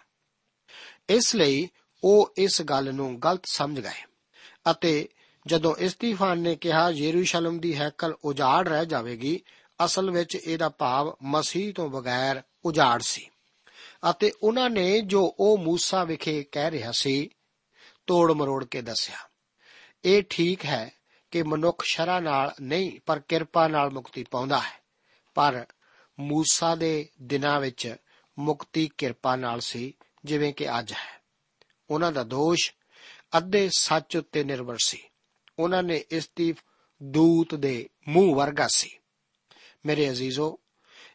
ਇਸ 1.08 1.35
ਲਈ 1.35 1.68
ਉਹ 2.04 2.32
ਇਸ 2.38 2.62
ਗੱਲ 2.62 2.94
ਨੂੰ 2.94 3.22
ਗਲਤ 3.22 3.42
ਸਮਝ 3.46 3.80
ਗਏ 3.80 4.02
ਅਤੇ 4.70 5.08
ਜਦੋਂ 5.46 5.74
ਇਸਤੀਫਾਨ 5.76 6.38
ਨੇ 6.38 6.56
ਕਿਹਾ, 6.56 6.90
ਯਰੂਸ਼ਲਮ 6.90 7.58
ਦੀ 7.61 7.76
ਹੈਕਲ 7.76 8.14
ਉਜਾੜ 8.24 8.68
ਰਹਿ 8.68 8.87
ਜਾਵੇਗੀ 8.87 9.40
ਅਸਲ 9.86 10.12
ਵਿੱਚ 10.12 10.36
ਇਹਦਾ 10.36 10.69
ਭਾਵ 10.69 11.15
ਮਸੀਹ 11.23 11.73
ਤੋਂ 11.73 11.89
ਬਗੈਰ 11.89 12.41
ਉਜਾੜ 12.65 13.01
ਸੀ 13.01 13.29
ਅਤੇ 14.12 14.31
ਉਹਨਾਂ 14.43 14.69
ਨੇ 14.69 15.01
ਜੋ 15.01 15.36
ਉਹ 15.39 15.57
موسی 15.57 16.05
ਵਿਖੇ 16.05 16.45
ਕਹਿ 16.51 16.71
ਰਿਹਾ 16.71 16.91
ਸੀ 16.91 17.29
ਤੋੜ 18.07 18.31
ਮਰੋੜ 18.31 18.65
ਕੇ 18.65 18.81
ਦੱਸਿਆ 18.81 19.17
ਇਹ 20.05 20.23
ਠੀਕ 20.29 20.65
ਹੈ 20.65 20.91
ਕਿ 21.31 21.43
ਮਨੁੱਖ 21.43 21.83
ਸ਼ਰਾ 21.86 22.19
ਨਾਲ 22.19 22.55
ਨਹੀਂ 22.62 22.99
ਪਰ 23.05 23.19
ਕਿਰਪਾ 23.19 23.67
ਨਾਲ 23.67 23.89
ਮੁਕਤੀ 23.89 24.23
ਪਾਉਂਦਾ 24.31 24.60
ਹੈ 24.60 24.81
ਪਰ 25.33 25.65
موسی 26.19 26.77
ਦੇ 26.77 27.10
ਦਿਨਾਂ 27.21 27.60
ਵਿੱਚ 27.60 27.95
ਮੁਕਤੀ 28.39 28.89
ਕਿਰਪਾ 28.97 29.36
ਨਾਲ 29.36 29.60
ਸੀ 29.60 29.93
ਜਿਵੇਂ 30.25 30.53
ਕਿ 30.53 30.79
ਅੱਜ 30.79 30.93
ਹੈ 30.93 31.21
ਉਹਨਾਂ 31.89 32.12
ਦਾ 32.12 32.23
ਦੋਸ਼ 32.23 32.73
ਅੱਧੇ 33.38 33.69
ਸੱਚ 33.77 34.17
ਉੱਤੇ 34.17 34.43
ਨਿਰਭਰ 34.43 34.75
ਸੀ 34.86 35.03
ਉਹਨਾਂ 35.60 35.83
ਨੇ 35.83 36.03
ਇਸਤੀਫ 36.12 36.57
ਦੂਤ 37.03 37.55
ਦੇ 37.55 37.89
ਮੂੰਹ 38.07 38.36
ਵਰਗਾ 38.36 38.67
ਸੀ 38.67 38.97
ਮੇਰੇ 39.86 40.10
ਅਜ਼ੀਜ਼ੋ, 40.10 40.58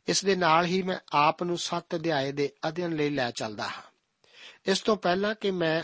ਇਸ 0.07 0.25
ਦੇ 0.25 0.35
ਨਾਲ 0.35 0.65
ਹੀ 0.65 0.81
ਮੈਂ 0.81 0.97
ਆਪ 1.11 1.43
ਨੂੰ 1.43 1.57
7 1.57 1.95
ਅਧਿਆਏ 1.95 2.31
ਦੇ 2.31 2.51
ਅਧਿਐਨ 2.67 2.95
ਲਈ 2.95 3.09
ਲੈ 3.09 3.31
ਚੱਲਦਾ 3.31 3.63
ਹਾਂ। 3.63 3.81
ਇਸ 4.65 4.79
ਤੋਂ 4.79 4.97
ਪਹਿਲਾਂ 4.97 5.35
ਕਿ 5.35 5.51
ਮੈਂ 5.51 5.83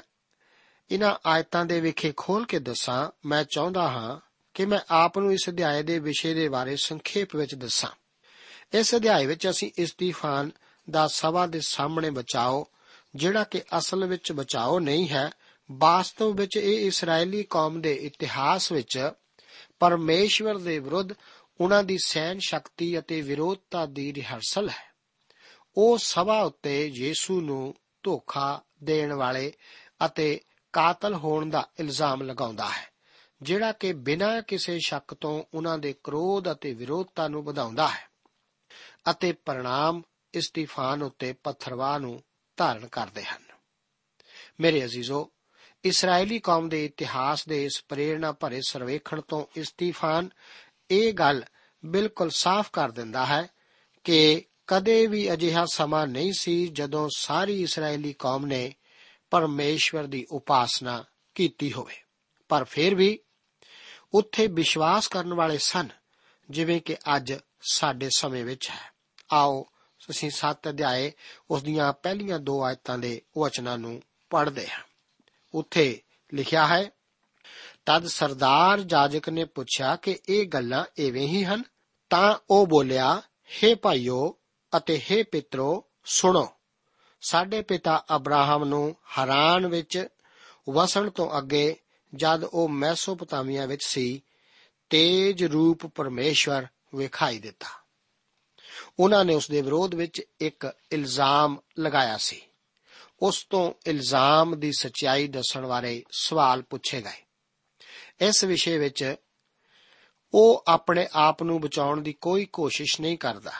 ਇਹਨਾਂ 0.91 1.15
ਆਇਤਾਂ 1.25 1.65
ਦੇ 1.65 1.81
ਵਿਖੇ 1.81 2.13
ਖੋਲ 2.17 2.45
ਕੇ 2.45 2.59
ਦੱਸਾਂ, 2.59 3.27
ਮੈਂ 3.27 3.43
ਚਾਹੁੰਦਾ 3.43 3.81
ਹਾਂ 3.81 4.19
ਕਿ 4.53 4.65
ਮੈਂ 4.65 4.79
ਆਪ 4.89 5.19
ਨੂੰ 5.19 5.33
ਇਸ 5.33 5.49
ਅਧਿਆਏ 5.49 5.83
ਦੇ 5.83 5.99
ਵਿਸ਼ੇ 5.99 6.33
ਦੇ 6.33 6.49
ਬਾਰੇ 6.49 6.75
ਸੰਖੇਪ 6.75 7.35
ਵਿੱਚ 7.35 7.55
ਦੱਸਾਂ। 7.55 7.89
ਇਸ 8.77 8.95
ਅਧਿਆਏ 8.95 9.25
ਵਿੱਚ 9.25 9.49
ਅਸੀਂ 9.49 9.71
ਇਸਤੀਫਾਨ 9.77 10.51
ਦਾ 10.89 11.07
ਸਭਾ 11.07 11.47
ਦੇ 11.47 11.59
ਸਾਹਮਣੇ 11.59 12.09
ਬਚਾਓ, 12.09 12.67
ਜਿਹੜਾ 13.15 13.43
ਕਿ 13.43 13.63
ਅਸਲ 13.77 14.05
ਵਿੱਚ 14.05 14.31
ਬਚਾਓ 14.31 14.79
ਨਹੀਂ 14.79 15.09
ਹੈ। 15.09 15.31
ਵਾਸਤਵ 15.71 16.35
ਵਿੱਚ 16.35 16.57
ਇਹ 16.57 16.87
ਇਸرائیਲੀ 16.87 17.43
ਕੌਮ 17.43 17.81
ਦੇ 17.81 17.93
ਇਤਿਹਾਸ 17.93 18.71
ਵਿੱਚ 18.71 19.11
ਪਰਮੇਸ਼ਵਰ 19.79 20.57
ਦੇ 20.57 20.79
ਵਿਰੁੱਧ 20.79 21.13
ਉਹਨਾਂ 21.61 21.83
ਦੀ 21.83 21.97
ਸਹਿਣ 21.97 22.39
ਸ਼ਕਤੀ 22.39 22.99
ਅਤੇ 22.99 23.21
ਵਿਰੋਧਤਾ 23.21 23.85
ਦੀ 23.85 24.13
ਰਿਹਰਸਲ 24.13 24.69
ਹੈ। 24.69 24.93
ਉਹ 25.77 25.97
ਸਭਾ 25.97 26.41
ਉੱਤੇ 26.41 26.87
ਯੀਸ਼ੂ 26.95 27.41
ਨੂੰ 27.41 27.75
ਧੋਖਾ 28.03 28.61
ਦੇਣ 28.83 29.13
ਵਾਲੇ 29.13 29.53
ਅਤੇ 30.05 30.41
ਕਾਤਲ 30.73 31.13
ਹੋਣ 31.13 31.49
ਦਾ 31.49 31.69
ਇਲਜ਼ਾਮ 31.79 32.21
ਲਗਾਉਂਦਾ 32.21 32.69
ਹੈ, 32.69 32.93
ਜਿਹੜਾ 33.41 33.71
ਕਿ 33.71 33.93
ਬਿਨਾਂ 33.93 34.41
ਕਿਸੇ 34.41 34.79
ਸ਼ੱਕ 34.85 35.13
ਤੋਂ 35.13 35.43
ਉਹਨਾਂ 35.53 35.77
ਦੇ 35.77 35.95
ਕਰੋਧ 36.03 36.51
ਅਤੇ 36.51 36.73
ਵਿਰੋਧਤਾ 36.73 37.27
ਨੂੰ 37.27 37.43
ਵਧਾਉਂਦਾ 37.43 37.87
ਹੈ 37.87 38.09
ਅਤੇ 39.11 39.31
ਪਰਿਣਾਮ 39.31 40.01
ਇਸਤੀਫਾਨ 40.33 41.03
ਉੱਤੇ 41.03 41.33
ਪੱਥਰਵਾਹ 41.33 41.99
ਨੂੰ 41.99 42.23
ਧਾਰਨ 42.57 42.87
ਕਰਦੇ 42.87 43.23
ਹਨ। 43.23 43.43
ਮੇਰੇ 44.59 44.85
ਅਜ਼ੀਜ਼ੋ 44.85 45.31
ਇਸرائیਲੀ 45.83 46.39
ਕੌਮ 46.39 46.69
ਦੇ 46.69 46.85
ਇਤਿਹਾਸ 46.85 47.47
ਦੇ 47.47 47.65
ਇਸ 47.65 47.85
ਪ੍ਰੇਰਣਾ 47.89 48.31
ਭਰੇ 48.31 48.61
ਸਰਵੇਖਣ 48.67 49.21
ਤੋਂ 49.21 49.45
ਇਸਤੀਫਾਨ 49.55 50.29
ਇਹ 50.93 51.13
ਗੱਲ 51.13 51.43
ਬਿਲਕੁਲ 51.85 52.29
ਸਾਫ਼ 52.29 52.69
ਕਰ 52.73 52.91
ਦਿੰਦਾ 52.91 53.25
ਹੈ 53.25 53.47
ਕਿ 54.03 54.45
ਕਦੇ 54.67 55.07
ਵੀ 55.07 55.33
ਅਜਿਹਾ 55.33 55.65
ਸਮਾਂ 55.65 56.07
ਨਹੀਂ 56.07 56.33
ਸੀ 56.37 56.67
ਜਦੋਂ 56.67 57.09
ਸਾਰੀ 57.15 57.61
ਇਸرائیਲੀ 57.61 58.13
ਕੌਮ 58.13 58.45
ਨੇ 58.45 58.75
ਪਰਮੇਸ਼ਵਰ 59.29 60.03
ਦੀ 60.03 60.25
ਉਪਾਸਨਾ 60.31 61.03
ਕੀਤੀ 61.35 61.73
ਹੋਵੇ। 61.73 61.95
ਪਰ 62.49 62.63
ਫਿਰ 62.63 62.95
ਵੀ 62.95 63.19
ਉੱਥੇ 64.13 64.47
ਵਿਸ਼ਵਾਸ 64.47 65.07
ਕਰਨ 65.07 65.33
ਵਾਲੇ 65.33 65.57
ਸਨ, 65.57 65.87
ਜਿਵੇਂ 66.49 66.81
ਕਿ 66.81 66.97
ਅੱਜ 67.15 67.33
ਸਾਡੇ 67.61 68.09
ਸਮੇਂ 68.15 68.45
ਵਿੱਚ 68.45 68.69
ਹੈ। 68.69 68.93
ਆਓ 69.33 69.65
ਅਸੀਂ 70.09 70.29
7 70.29 70.69
ਅਧਿਆਏ 70.69 71.11
ਉਸ 71.51 71.63
ਦੀਆਂ 71.63 71.93
ਪਹਿਲੀਆਂ 71.93 72.39
ਦੋ 72.39 72.63
ਆਇਤਾਂ 72.63 72.97
ਦੇ 72.97 73.21
ਵਚਨਾਂ 73.39 73.77
ਨੂੰ 73.77 74.01
ਪੜ੍ਹਦੇ 74.29 74.67
ਹਾਂ। 74.67 74.83
ਉੱਥੇ 75.53 76.01
ਲਿਖਿਆ 76.33 76.67
ਹੈ 76.67 76.91
ਤਦ 77.85 78.07
ਸਰਦਾਰ 78.07 78.81
ਜਾਜਕ 78.81 79.29
ਨੇ 79.29 79.45
ਪੁੱਛਿਆ 79.45 79.95
ਕਿ 79.95 80.19
ਇਹ 80.29 80.47
ਗੱਲਾਂ 80.47 80.85
ਐਵੇਂ 81.07 81.27
ਹੀ 81.27 81.43
ਹਨ? 81.43 81.63
ਤਾਂ 82.09 82.37
ਉਹ 82.49 82.67
ਬੋਲਿਆ 82.67 83.21
हे 83.41 83.77
ਭਾਈਓ 83.77 84.37
ਅਤੇ 84.77 85.01
हे 85.11 85.25
ਪਿਤਰੋ, 85.31 85.85
ਸੁਣੋ। 86.05 86.53
ਸਾਡੇ 87.21 87.61
ਪਿਤਾ 87.61 88.05
ਅਬਰਾਹਮ 88.15 88.63
ਨੂੰ 88.63 88.95
ਹਰਾਨ 89.13 89.67
ਵਿੱਚ 89.67 90.07
ਵਸਣ 90.69 91.09
ਤੋਂ 91.09 91.37
ਅੱਗੇ 91.37 91.75
ਜਦ 92.15 92.43
ਉਹ 92.43 92.69
ਮੈਸੋਪੋਟਾਮੀਆ 92.69 93.65
ਵਿੱਚ 93.65 93.81
ਸੀ, 93.85 94.23
ਤੇਜ 94.89 95.43
ਰੂਪ 95.43 95.85
ਪਰਮੇਸ਼ਵਰ 95.85 96.67
ਵਿਖਾਈ 96.95 97.39
ਦਿੱਤਾ। 97.39 97.67
ਉਹਨਾਂ 98.99 99.25
ਨੇ 99.25 99.35
ਉਸ 99.35 99.49
ਦੇ 99.49 99.61
ਵਿਰੋਧ 99.61 99.95
ਵਿੱਚ 99.95 100.21
ਇੱਕ 100.39 100.73
ਇਲਜ਼ਾਮ 100.91 101.59
ਲਗਾਇਆ 101.79 102.17
ਸੀ। 102.17 102.41
ਉਸ 103.21 103.45
ਤੋਂ 103.49 103.73
ਇਲਜ਼ਾਮ 103.87 104.59
ਦੀ 104.59 104.71
ਸਚਾਈ 104.77 105.27
ਦੱਸਣ 105.27 105.67
ਬਾਰੇ 105.67 106.03
ਸਵਾਲ 106.11 106.61
ਪੁੱਛੇ 106.61 107.01
ਗਏ। 107.01 107.25
ਇਸ 108.21 108.43
ਵਿਸ਼ੇ 108.43 108.77
ਵਿੱਚ 108.77 109.15
ਉਹ 110.33 110.63
ਆਪਣੇ 110.67 111.07
ਆਪ 111.13 111.43
ਨੂੰ 111.43 111.61
ਬਚਾਉਣ 111.61 112.01
ਦੀ 112.01 112.13
ਕੋਈ 112.13 112.45
ਕੋਸ਼ਿਸ਼ 112.45 113.01
ਨਹੀਂ 113.01 113.17
ਕਰਦਾ। 113.17 113.51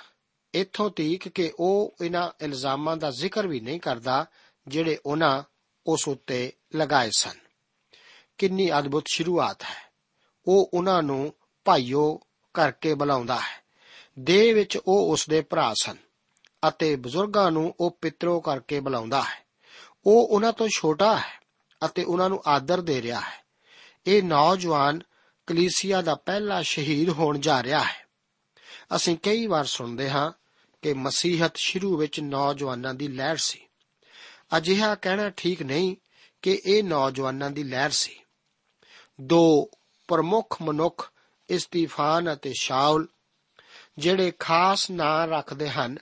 ਇੱਥੋਂ 0.54 0.89
ਤੀਕ 0.89 1.28
ਕਿ 1.28 1.54
ਉਹ 1.60 1.96
ਇਹਨਾਂ 2.02 2.30
ਇਲਜ਼ਾਮਾਂ 2.42 2.98
ਦਾ 2.98 3.12
ਜ਼ਿਕਰ 3.12 3.48
ਵੀ 3.48 3.60
ਨਹੀਂ 3.60 3.80
ਕਰਦਾ 3.80 4.26
ਜਿਹੜੇ 4.68 4.98
ਉਹਨਾਂ 5.06 5.44
ਉਸ 5.88 6.08
ਉੱਤੇ 6.08 6.54
ਲਗਾਏ 6.76 7.10
ਸਨ। 7.18 7.38
ਕਿੰਨੀ 8.38 8.72
ਅਦਭੁਤ 8.80 9.06
ਸ਼ੁਰੂਆਤ 9.08 9.63
ਹੈ। 9.63 9.94
ਉਹ 10.48 10.72
ਉਹਨਾਂ 10.74 11.04
ਨੂੰ 11.04 11.34
ਭਾਈਓ 11.66 12.20
ਕਰਕੇ 12.54 12.94
ਬੁਲਾਉਂਦਾ 12.94 13.36
ਹੈ। 13.36 13.63
ਦੇਹ 14.20 14.56
ਵਿੱਚ 14.56 14.78
ਉਹ 14.78 15.12
ਉਸ 15.12 15.30
ਦੇ 15.30 15.42
ਭਰਾ 15.42 15.74
ਸਨ 15.82 15.98
ਅਤੇ 16.68 16.96
ਬਜ਼ੁਰਗਾਂ 16.96 17.52
ਨੂੰ 17.52 17.76
ਉਹ 17.80 17.98
ਪਿਤਰੋ 18.02 18.39
ਕਰਕੇ 18.39 18.80
ਬੁਲਾਉਂਦਾ 18.80 19.22
ਹੈ। 19.22 19.46
ਉਹ 20.06 20.28
ਉਹਨਾਂ 20.28 20.54
ਤੋਂ 20.54 20.68
ਛੋਟਾ 20.76 21.18
ਹੈ 21.18 21.42
ਅਤੇ 21.86 22.04
ਉਹਨਾਂ 22.04 22.30
ਨੂੰ 22.30 22.44
ਆਦਰ 22.48 22.82
ਦੇ 22.82 23.02
ਰਿਹਾ 23.02 23.20
ਹੈ। 23.20 23.42
ਇਹ 24.08 24.24
ਨੌਜਵਾਨ 24.24 25.04
ਕਲੀਸਿਆ 25.48 26.02
ਦਾ 26.02 26.16
ਪਹਿਲਾ 26.16 26.62
ਸ਼ਹੀਦ 26.62 27.10
ਹੋਣ 27.10 27.39
ਜਾ 27.39 27.63
ਰਿਹਾ 27.63 27.84
ਹੈ। 27.84 28.08
ਅਸੀਂ 28.96 29.18
ਕਈ 29.18 29.48
ਵਾਰ 29.48 29.66
ਸੁਣਦੇ 29.66 30.10
ਹਾਂ 30.10 30.32
ਕਿ 30.82 30.94
ਮਸੀਹਤ 30.94 31.58
ਸ਼ੁਰੂ 31.58 31.98
ਵਿੱਚ 31.98 32.20
ਨੌਜਵਾਨਾਂ 32.20 32.94
ਦੀ 32.94 33.08
ਲਹਿਰ 33.08 33.38
ਸੀ। 33.38 33.60
ਅਜਿਹਾ 34.58 34.96
ਕਹਿਣਾ 34.96 35.30
ਠੀਕ 35.30 35.62
ਨਹੀਂ 35.62 35.96
ਕਿ 36.42 36.62
ਇਹ 36.66 36.84
ਨੌਜਵਾਨਾਂ 36.84 37.52
ਦੀ 37.52 37.63
ਲਹਿਰ 37.63 37.89
ਸੀ। 37.89 38.20
ਦੋ 39.22 39.70
ਪ੍ਰਮੁੱਖ 40.08 40.62
ਮਨੁੱਖ 40.62 41.12
ਇਸਤੀਫਾਨ 41.50 42.34
ਅਤੇ 42.34 42.54
ਸ਼ਾਉਲ, 42.60 43.08
ਜਿਹੜੇ 43.98 44.32
ਖਾਸ 44.39 44.92
ਨਾਂ 44.92 45.28
ਰੱਖਦੇ 45.28 45.70
ਹਨ, 45.70 45.98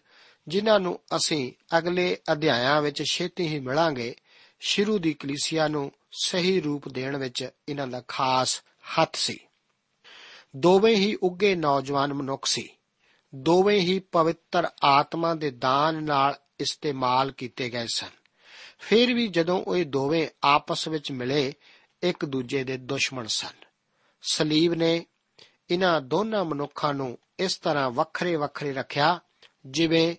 ਜਿਨ੍ਹਾਂ 0.48 0.80
ਨੂੰ 0.80 1.00
ਅਸੀਂ 1.16 1.54
ਅਗਲੇ 1.78 2.18
ਅਧਿਆਇਆਂ 2.32 2.82
ਵਿੱਚ 2.82 3.04
ਛੇਤੀ 3.04 3.48
ਹੀ 3.48 3.60
ਮਿਲਾਂਗੇ। 3.60 4.16
ਸ਼ੁਰੂ 4.60 4.98
ਦੀ 4.98 5.14
ਕਲੀਸਿਆ 5.14 5.68
ਨੂੰ 5.68 5.92
ਸਹੀ 6.12 6.62
ਰੂਪ 6.62 6.90
ਦੇਣ 6.90 7.18
ਵਿੱਚ 7.18 7.50
ਇਹਨਾਂ 7.70 7.88
ਦਾ 7.88 8.04
ਖਾਸ 8.08 8.64
ਹੱਥ 9.00 9.16
ਸੀ। 9.16 9.40
ਦੋਵੇਂ 10.56 10.96
ਹੀ 10.96 11.18
ਉੱਗੇ 11.24 11.56
ਨੌਜਵਾਨ 11.56 12.14
ਮਨੁੱਖ 12.14 12.46
ਸੀ। 12.46 12.70
ਦੋਵੇਂ 13.36 13.80
ਹੀ 13.80 14.00
ਪਵਿੱਤਰ 14.00 14.68
ਆਤਮਾ 14.84 15.36
ਦੇ 15.36 15.52
ਦਾਨ 15.52 16.04
ਨਾਲ 16.04 16.36
ਇਸਤੇਮਾਲ 16.60 17.32
ਕੀਤੇ 17.32 17.70
ਗਏ 17.70 17.88
ਸਨ। 17.94 18.10
ਫਿਰ 18.80 19.14
ਵੀ 19.14 19.28
ਜਦੋਂ 19.28 19.64
ਉਹ 19.64 19.84
ਦੋਵੇਂ 19.86 20.28
ਆਪਸ 20.44 20.88
ਵਿੱਚ 20.88 21.12
ਮਿਲੇ, 21.12 21.54
ਇੱਕ 22.04 22.26
ਦੂਜੇ 22.26 22.64
ਦੇ 22.64 22.78
ਦੁਸ਼ਮਣ 22.78 23.28
ਸਨ। 23.28 23.66
ਸਲੀਬ 24.22 24.74
ਨੇ 24.74 25.06
ਇਹਨਾਂ 25.70 26.02
ਦੋਨਾਂ 26.02 26.46
ਮਨੁੱਖਾਂ 26.46 26.94
ਨੂੰ 26.94 27.18
ਇਸ 27.40 27.58
ਤਰ੍ਹਾਂ 27.58 27.92
ਵੱਖਰੇ 27.92 28.36
ਵੱਖਰੇ 28.36 28.74
ਰੱਖਿਆ, 28.74 29.20
ਜਿਵੇਂ 29.66 30.16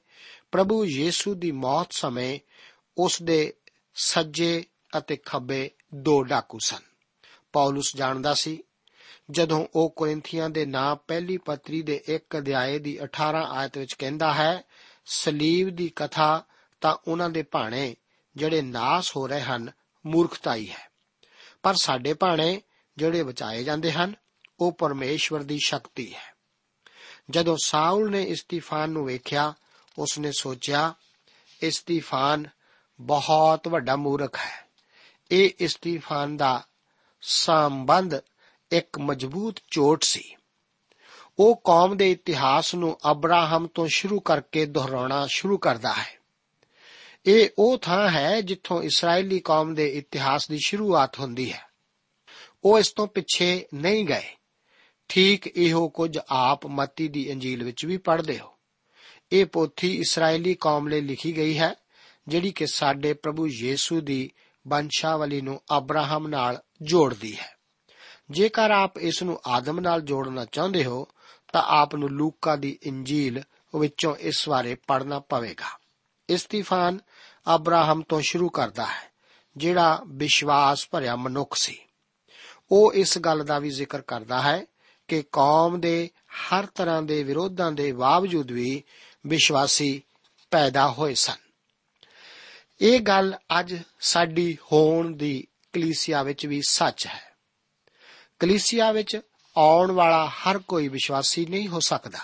ਪ੍ਰਭੂ 0.53 0.85
ਯੀਸੂ 0.85 1.35
ਦੀ 1.35 1.53
ਮੌਤ 1.53 1.93
ਸਮੇਂ 1.93 2.39
ਉਸ 2.99 3.23
ਦੇ 3.23 3.55
ਸੱਜੇ 3.95 4.65
ਅਤੇ 4.99 5.17
ਖੱਬੇ 5.17 5.71
ਦੋ 5.95 6.23
ਡਾਕੂ 6.23 6.59
ਸਨ। 6.65 6.83
ਪੌਲਸ 7.53 7.97
ਜਾਣਦਾ 7.97 8.35
ਸੀ, 8.35 8.63
ਜਦੋਂ 9.31 9.67
ਉਹ 9.75 9.91
ਕੋਰਿੰਥੀਆਂ 9.91 10.51
ਦੇ 10.51 10.67
ਨਾਂ 10.67 10.97
ਪਹਿਲੀ 10.97 11.37
ਪੱਤਰੀ 11.37 11.83
ਦੇ 11.83 12.03
ਇੱਕ 12.07 12.39
ਅਧਿਆਏ 12.39 12.79
ਦੀ 12.79 12.99
18 13.03 13.47
ਆਇਤ 13.51 13.79
ਵਿੱਚ 13.79 13.95
ਕਹਿੰਦਾ 13.95 14.35
ਹੈ, 14.35 14.63
ਸਲੀਬ 15.07 15.77
ਦੀ 15.77 15.93
ਕਥਾ 15.97 16.45
ਤਾਂ 16.81 16.97
ਉਹਨਾਂ 17.09 17.31
ਦੇ 17.31 17.43
ਭਾਣੇ 17.43 17.97
ਜਿਹੜੇ 18.37 18.63
ਨਾਸ 18.63 19.17
ਹੋ 19.17 19.27
ਰਹੇ 19.27 19.41
ਹਨ, 19.41 19.71
ਮੂਰਖਤਾਈ 20.07 20.71
ਹੈ। 20.71 20.91
ਪਰ 21.63 21.75
ਸਾਡੇ 21.75 22.15
ਭਾਣੇ 22.15 22.63
ਜਿਹੜੇ 22.97 23.23
ਬਚਾਏ 23.23 23.65
ਜਾਂਦੇ 23.65 23.93
ਹਨ, 23.93 24.15
ਉਹ 24.61 24.73
ਪਰਮੇਸ਼ਵਰ 24.73 25.43
ਦੀ 25.43 25.59
ਸ਼ਕਤੀ 25.65 26.15
ਹੈ। 26.15 26.35
ਜਦੋਂ 27.31 27.57
ਸਾਊਲ 27.65 28.11
ਨੇ 28.11 28.23
ਇਸਤੀਫਾਨ 28.23 28.91
ਨੂੰ 28.91 29.07
ਵੇਖਿਆ, 29.07 29.55
ਉਸਨੇ 29.99 30.33
ਸੋਚਿਆ, 30.39 30.95
ਇਸਤੀਫਾਨ 31.63 32.47
ਬਹੁਤ 33.01 33.69
ਵੱਡਾ 33.69 33.97
ਮੂਰਖ 33.97 34.39
ਹੈ। 34.39 34.62
ਇਹ 35.33 35.51
ਇਸਤੀਫਾਨ 35.59 36.37
ਦਾ 36.37 36.67
ਸੰਬੰਧ 37.21 38.15
ਇੱਕ 38.73 38.99
ਮਜ਼ਬੂਤ 38.99 39.61
ਝੋਟ 39.71 40.05
ਸੀ। 40.05 40.35
ਉਹ 41.39 41.61
ਕੌਮ 41.65 41.97
ਦੇ 41.97 42.11
ਇਤਿਹਾਸ 42.11 42.75
ਨੂੰ 42.75 42.99
ਅਬਰਾਹਮ 43.11 43.67
ਤੋਂ 43.67 43.89
ਸ਼ੁਰੂ 43.91 44.21
ਕਰਕੇ 44.21 44.67
ਦੁਹਰਾਉਣਾ 44.67 45.27
ਸ਼ੁਰੂ 45.27 45.59
ਕਰਦਾ 45.59 45.93
ਹੈ। 45.93 46.19
ਇਹ 47.27 47.49
ਉਹ 47.59 47.79
ਥਾਂ 47.79 48.11
ਹੈ 48.11 48.41
ਜਿੱਥੋਂ 48.41 48.83
ਇਸرائیਲੀ 48.83 49.39
ਕੌਮ 49.39 49.75
ਦੇ 49.75 49.89
ਇਤਿਹਾਸ 49.89 50.49
ਦੀ 50.49 50.59
ਸ਼ੁਰੂਆਤ 50.67 51.19
ਹੁੰਦੀ 51.19 51.53
ਹੈ। 51.53 51.61
ਉਹ 52.65 52.79
ਇਸ 52.79 52.93
ਤੋਂ 52.93 53.07
ਪਿੱਛੇ 53.07 53.67
ਨਹੀਂ 53.75 54.05
ਗਏ। 54.05 54.37
ਠੀਕ 55.09 55.47
ਇਹੋ 55.47 55.89
ਕੁਝ 55.89 56.19
ਆਪ 56.29 56.67
ਮਤੀ 56.67 57.09
ਦੀ 57.09 57.31
ਇੰਜੀਲ 57.31 57.65
ਵਿੱਚ 57.65 57.87
ਵੀ 57.87 57.97
ਪੜ੍ਹਦੇ 57.97 58.39
ਹੋ। 58.39 58.59
ਇਹ 59.33 59.47
ਪੋਥੀ 59.47 59.99
ਇਸرائیਲੀ 59.99 60.55
ਕੌਮ 60.55 60.89
ਲਈ 60.89 61.01
ਲਿਖੀ 61.01 61.37
ਗਈ 61.37 61.59
ਹੈ, 61.59 61.75
ਜਿਹੜੀ 62.29 62.51
ਕਿ 62.51 62.67
ਸਾਡੇ 62.67 63.13
ਪ੍ਰਭੂ 63.13 63.47
ਯੀਸੂ 63.47 64.01
ਦੀ 64.01 64.31
ਵੰਸ਼ਾਵਲੀ 64.69 65.41
ਨੂੰ 65.41 65.61
ਅਬਰਾਹਮ 65.77 66.29
ਨਾਲ 66.29 66.63
ਜੋੜਦੀ 66.83 67.37
ਹੈ। 67.37 67.57
ਜੇਕਰ 68.31 68.71
ਆਪ 68.71 68.99
ਇਸ 68.99 69.23
ਨੂੰ 69.23 69.41
ਆਦਮ 69.47 69.81
ਨਾਲ 69.81 70.01
ਜੋੜਨਾ 70.01 70.45
ਚਾਹੁੰਦੇ 70.45 70.85
ਹੋ, 70.85 71.09
ਤਾਂ 71.53 71.63
ਆਪ 71.63 71.97
ਨੂੰ 71.97 72.11
ਲੂਕਾ 72.11 72.57
ਦੀ 72.57 72.79
ਇੰਜੀਲ 72.83 73.43
ਵਿੱਚੋਂ 73.79 74.17
ਇਸ 74.17 74.49
ਬਾਰੇ 74.49 74.77
ਪੜ੍ਹਨਾ 74.87 75.21
ਪਵੇਗਾ। 75.21 75.79
ਇਸਤੀਫਾਨ 76.29 76.99
ਅਬਰਾਹਮ 77.55 78.03
ਤੋਂ 78.03 78.21
ਸ਼ੁਰੂ 78.21 78.49
ਕਰਦਾ 78.49 78.87
ਹੈ, 78.87 79.13
ਜਿਹੜਾ 79.57 80.03
ਵਿਸ਼ਵਾਸ 80.09 80.89
ਭਰਿਆ 80.91 81.17
ਮਨੁੱਖ 81.17 81.57
ਸੀ। 81.57 81.79
ਉਹ 82.73 82.93
ਇਸ 82.93 83.19
ਗੱਲ 83.19 83.45
ਦਾ 83.45 83.59
ਵੀ 83.59 83.71
ਜ਼ਿਕਰ 83.71 84.01
ਕਰਦਾ 84.01 84.43
ਹੈ 84.43 84.65
ਕਿ 85.09 85.25
ਕੌਮ 85.33 85.81
ਦੇ 85.81 86.11
ਹਰ 86.33 86.67
ਤਰ੍ਹਾਂ 86.67 87.03
ਦੇ 87.03 87.23
ਵਿਰੋਧਾਂ 87.23 87.73
ਦੇ 87.73 87.93
ਬਾਵਜੂਦ 87.93 88.51
ਵੀ 88.51 88.83
ਵਿਸ਼ਵਾਸੀ 89.27 90.03
ਪੈਦਾ 90.51 90.91
ਹੋਏ 90.91 91.15
ਸਨ। 91.15 91.42
ਇਹ 92.83 93.01
ਗੱਲ 93.01 93.35
ਅੱਜ 93.61 93.77
ਸਾਡੀ 94.01 94.59
ਹੋਣ 94.73 95.17
ਦੀ 95.17 95.47
ਕਲੀਸਿਆ 95.73 96.23
ਵਿੱਚ 96.23 96.47
ਵੀ 96.47 96.63
ਸੱਚ 96.69 97.07
ਹੈ। 97.07 97.37
ਕਲੀਸਿਆ 98.39 98.93
ਵਿੱਚ 98.93 99.21
ਆਉਣ 99.57 99.93
ਵਾਲਾ 99.93 100.29
ਹਰ 100.29 100.59
ਕੋਈ 100.59 100.89
ਵਿਸ਼ਵਾਸੀ 100.89 101.47
ਨਹੀਂ 101.47 101.69
ਹੋ 101.69 101.81
ਸਕਦਾ। 101.81 102.19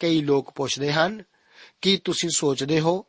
ਕਈ 0.00 0.20
ਲੋਕ 0.20 0.50
ਪੁੱਛਦੇ 0.50 0.92
ਹਨ, 0.92 1.22
ਕਿ 1.82 2.00
ਤੁਸੀਂ 2.04 2.30
ਸੋਚਦੇ 2.36 2.80
ਹੋ, 2.80 3.06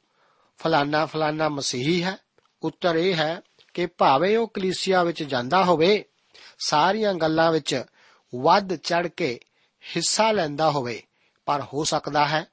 ਫਲਾਨਾ 0.58 1.06
ਫਲਾਨਾ 1.06 1.50
ਮਸੀਹੀ 1.50 2.04
ਹੈ? 2.04 2.18
ਉੱਤਰ 2.62 2.96
ਇਹ 2.96 3.16
ਹੈ 3.16 3.42
ਕਿ 3.74 3.86
ਭਾਵੇਂ 3.86 4.38
ਉਹ 4.38 4.48
ਕਲੀਸਿਆ 4.48 5.04
ਵਿੱਚ 5.04 5.24
ਜਾਂਦਾ 5.24 5.64
ਹੋਵੇ, 5.64 6.06
ਸਾਰੀਆਂ 6.60 7.14
ਗੱਲਾਂ 7.14 7.52
ਵਿੱਚ 7.52 7.84
ਵੱਧ 8.36 8.76
ਚੜ 8.76 9.08
ਕੇ 9.08 9.40
ਹਿੱਸਾ 9.96 10.32
ਲੈਂਦਾ 10.32 10.72
ਹੋਵੇ, 10.72 11.04
ਪਰ 11.46 11.62
ਹੋ 11.62 11.84
ਸਕਦਾ 11.84 12.28
ਹੈ 12.28 12.46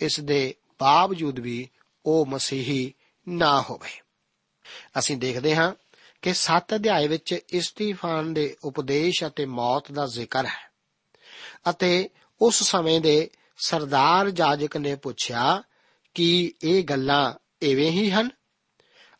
ਇਸ 0.00 0.20
ਦੇ 0.20 0.54
ਬਾਵਜੂਦ 0.80 1.38
ਵੀ 1.38 1.68
ਉਹ 2.06 2.26
ਮਸੀਹੀ 2.26 2.94
ਨਾ 3.28 3.60
ਹੋਵੇ। 3.60 4.00
ਅਸੀਂ 4.98 5.16
ਦੇਖਦੇ 5.16 5.56
ਹਾਂ 5.56 5.74
ਕਿ 6.22 6.34
7 6.34 6.74
ਅਧਿਆਏ 6.74 7.08
ਵਿੱਚ 7.08 7.38
ਇਸਤੀਫਾਨ 7.48 8.34
ਦੇ 8.34 8.56
ਉਪਦੇਸ਼ 8.64 9.24
ਅਤੇ 9.26 9.46
ਮੌਤ 9.46 9.92
ਦਾ 9.92 10.06
ਜ਼ਿਕਰ 10.06 10.46
ਹੈ 10.46 10.70
ਅਤੇ 11.70 12.10
ਉਸ 12.42 12.62
ਸਮੇਂ 12.62 13.00
ਦੇ 13.00 13.30
ਸਰਦਾਰ 13.58 14.30
ਜਾਜਕ 14.30 14.76
ਨੇ 14.76 14.94
ਪੁੱਛਿਆ 14.94 15.62
ਕਿ 16.14 16.52
ਇਹ 16.64 16.84
ਗੱਲਾਂ 16.84 17.32
ਐਵੇਂ 17.62 17.90
ਹੀ 17.90 18.10
ਹਨ? 18.10 18.30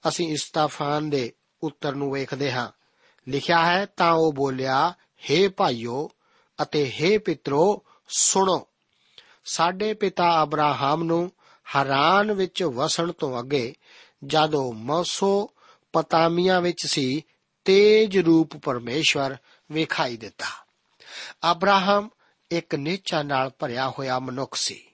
ਅਸੀਂ 0.09 0.33
ਇਸਤੀਫਾਨ 0.33 1.11
ਦੇ 1.11 1.33
ਉੱਤਰ 1.63 1.95
ਨੂੰ 1.95 2.13
ਵੇਖਦੇ 2.13 2.53
ਹਾਂ। 2.53 2.69
ਲਿਖਿਆ 3.29 3.65
ਹੈ, 3.67 3.87
ਤਾਂ 3.87 4.13
ਉਹ 4.13 4.33
ਬੋਲਿਆ 4.33 4.95
हे 5.17 5.51
ਭਾਈਓ 5.57 6.11
ਅਤੇ 6.63 6.93
हे 7.01 7.21
ਪਿਤਰੋ, 7.21 7.85
ਸੁਣੋ। 8.09 8.69
ਸਾਡੇ 9.45 9.95
ਪਿਤਾ 9.95 10.43
ਅਬਰਾਹਮ 10.43 11.03
ਨੂੰ 11.03 11.33
ਹਰਾਨ 11.73 12.33
ਵਿੱਚ 12.33 12.63
ਵਸਣ 12.63 13.13
ਤੋਂ 13.13 13.41
ਅੱਗੇ 13.41 13.75
ਜਦੋਂ 14.25 14.73
ਮਸੋ 14.73 15.51
ਪਤਾਮੀਆਂ 15.93 16.61
ਵਿੱਚ 16.61 16.87
ਸੀ, 16.87 17.23
ਤੇਜ 17.65 18.19
ਰੂਪ 18.19 18.57
ਪਰਮੇਸ਼ਵਰ 18.57 19.37
ਵਿਖਾਈ 19.73 20.17
ਦਿੱਤਾ। 20.17 20.47
ਅਬਰਾਹਮ 21.53 22.09
ਇੱਕ 22.51 22.75
ਨੇਚਾ 22.75 23.23
ਨਾਲ 23.23 23.51
ਭਰਿਆ 23.59 23.91
ਹੋਇਆ 23.91 24.19
ਮਨੁੱਖ 24.19 24.55
ਸੀ। 24.55 24.85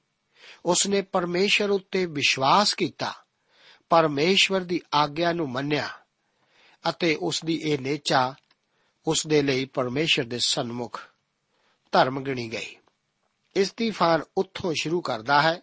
ਉਸਨੇ 0.67 1.03
ਪਰਮੇਸ਼ਰ 1.03 1.71
ਉੱਤੇ 1.71 2.07
ਵਿਸ਼ਵਾਸ 2.07 2.75
ਕੀਤਾ। 2.75 3.15
ਪਰਮੇਸ਼ਵਰ 3.91 4.61
ਦੀ 4.61 4.81
ਆਗਿਆ 4.95 5.33
ਨੂੰ 5.33 5.51
ਮੰਨਿਆ 5.51 5.89
ਅਤੇ 6.89 7.15
ਉਸ 7.15 7.45
ਦੀ 7.45 7.61
ਇਹ 7.65 7.79
ਨੇਚਾ 7.79 8.35
ਉਸ 9.07 9.27
ਦੇ 9.27 9.43
ਲਈ 9.43 9.65
ਪਰਮੇਸ਼ਰ 9.65 10.25
ਦੇ 10.25 10.39
ਸਨਮੁਖ 10.39 11.01
ਧਰਮ 11.93 12.25
ਗਿਣੀ 12.25 12.49
ਗਈ। 12.49 12.77
ਇਸਤੀਫਾਨ 13.57 14.23
ਉੱਥੋਂ 14.39 14.75
ਸ਼ੁਰੂ 14.81 15.01
ਕਰਦਾ 15.01 15.43
ਹੈ 15.43 15.61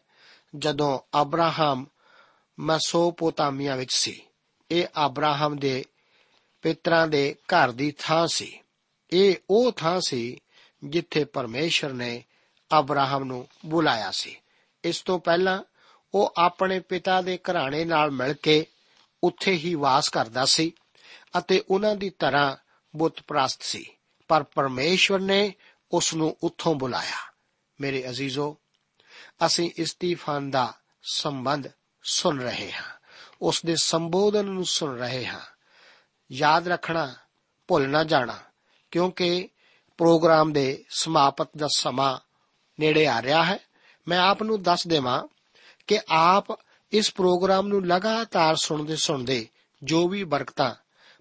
ਜਦੋਂ 0.56 1.22
ਅਬਰਾਹਮ 1.22 1.86
ਮੈਸੋਪੋਟਾਮੀਆ 2.60 3.76
ਵਿੱਚ 3.76 3.94
ਸੀ। 3.94 4.22
ਇਹ 4.72 4.86
ਅਬਰਾਹਮ 5.06 5.58
ਦੇ 5.58 5.86
ਪਿਤਰਾਂ 6.62 7.08
ਦੇ 7.08 7.36
ਘਰ 7.46 7.72
ਦੀ 7.72 7.94
ਥਾਂ 8.00 8.28
ਸੀ। 8.28 8.60
ਇਹ 9.14 9.36
ਉਹ 9.50 9.72
ਥਾਂ 9.72 10.02
ਸੀ 10.08 10.42
ਜਿੱਥੇ 10.84 11.26
ਪਰਮੇਸ਼ਰ 11.26 11.94
ਨੇ 11.94 12.24
ਅਬਰਾਹਮ 12.80 13.24
ਨੂੰ 13.24 13.48
ਬੁਲਾਇਆ 13.66 14.12
ਸੀ। 14.12 14.38
ਇਸ 14.84 15.02
ਤੋਂ 15.02 15.20
ਪਹਿਲਾਂ 15.20 15.64
ਉਹ 16.14 16.34
ਆਪਣੇ 16.38 16.80
ਪਿਤਾ 16.80 17.22
ਦੇ 17.22 17.38
ਘਰਾਣੇ 17.38 17.86
ਨਾਲ 17.86 18.12
ਮਿਲ 18.12 18.34
ਕੇ 18.34 18.66
ਉੱਥੇ 19.24 19.52
ਹੀ 19.52 19.76
ਵਾਸ 19.76 20.10
ਕਰਦਾ 20.10 20.46
ਸੀ 20.46 20.72
ਅਤੇ 21.38 21.64
ਉਹਨਾਂ 21.70 21.96
ਦੀ 21.96 22.10
ਤਰ੍ਹਾਂ 22.10 22.56
ਬੁੱਤ 22.96 23.22
ਪ੍ਰਸਤ 23.28 23.64
ਸੀ। 23.64 23.86
ਪਰ 24.28 24.44
ਪਰਮੇਸ਼ਵਰ 24.44 25.20
ਨੇ 25.20 25.54
ਉਸ 25.92 26.14
ਨੂੰ 26.14 26.38
ਉੱਥੋਂ 26.44 26.76
ਬੁਲਾਇਆ। 26.76 27.34
ਮੇਰੇ 27.82 28.10
ਅਜ਼ੀਜ਼ੋ, 28.10 28.58
ਅਸੀਂ 29.46 29.72
ਇਸਤੀਫਾਨ 29.78 30.52
ਦਾ 30.52 30.74
ਸੰਬੰਧ 31.04 31.68
ਸੁਣ 32.04 32.40
ਰਹੇ 32.40 32.72
ਹਾਂ। 32.72 32.84
ਉਸ 33.42 33.62
ਦੇ 33.66 33.76
ਸੰਬੋਧਨ 33.76 34.46
ਨੂੰ 34.46 34.66
ਸੁਣ 34.66 34.98
ਰਹੇ 34.98 35.26
ਹਾਂ। 35.26 35.40
ਯਾਦ 36.32 36.68
ਰੱਖਣਾ, 36.68 37.16
ਭੁੱਲ 37.68 37.90
ਨਾ 37.90 38.04
ਜਾਣਾ, 38.04 38.38
ਕਿਉਂਕਿ 38.92 39.50
ਪ੍ਰੋਗਰਾਮ 39.98 40.54
ਦੇ 40.54 40.84
ਸਮਾਪਤ 40.90 41.50
ਦਾ 41.58 41.68
ਸਮਾਂ 41.76 42.20
ਨੇੜੇ 42.80 43.08
ਆ 43.08 43.22
ਰਿਹਾ 43.22 43.44
ਹੈ। 43.44 43.58
ਮੈਂ 44.08 44.20
ਆਪ 44.20 44.44
ਨੂੰ 44.44 44.64
ਦੱਸ 44.64 44.88
ਦੇਵਾਂ 44.88 45.28
ਕਿ 45.88 46.00
ਆਪ 46.10 46.46
ਇਸ 46.92 47.14
ਪ੍ਰੋਗਰਾਮ 47.14 47.68
ਨੂੰ 47.68 47.86
ਲਗਾਤਾਰ 47.86 48.56
ਸੁਣਦੇ 48.56 48.96
ਸੁਣਦੇ 48.96 49.48
ਜੋ 49.84 50.08
ਵੀ 50.08 50.24
ਬਰਕਤਾਂ 50.24 50.76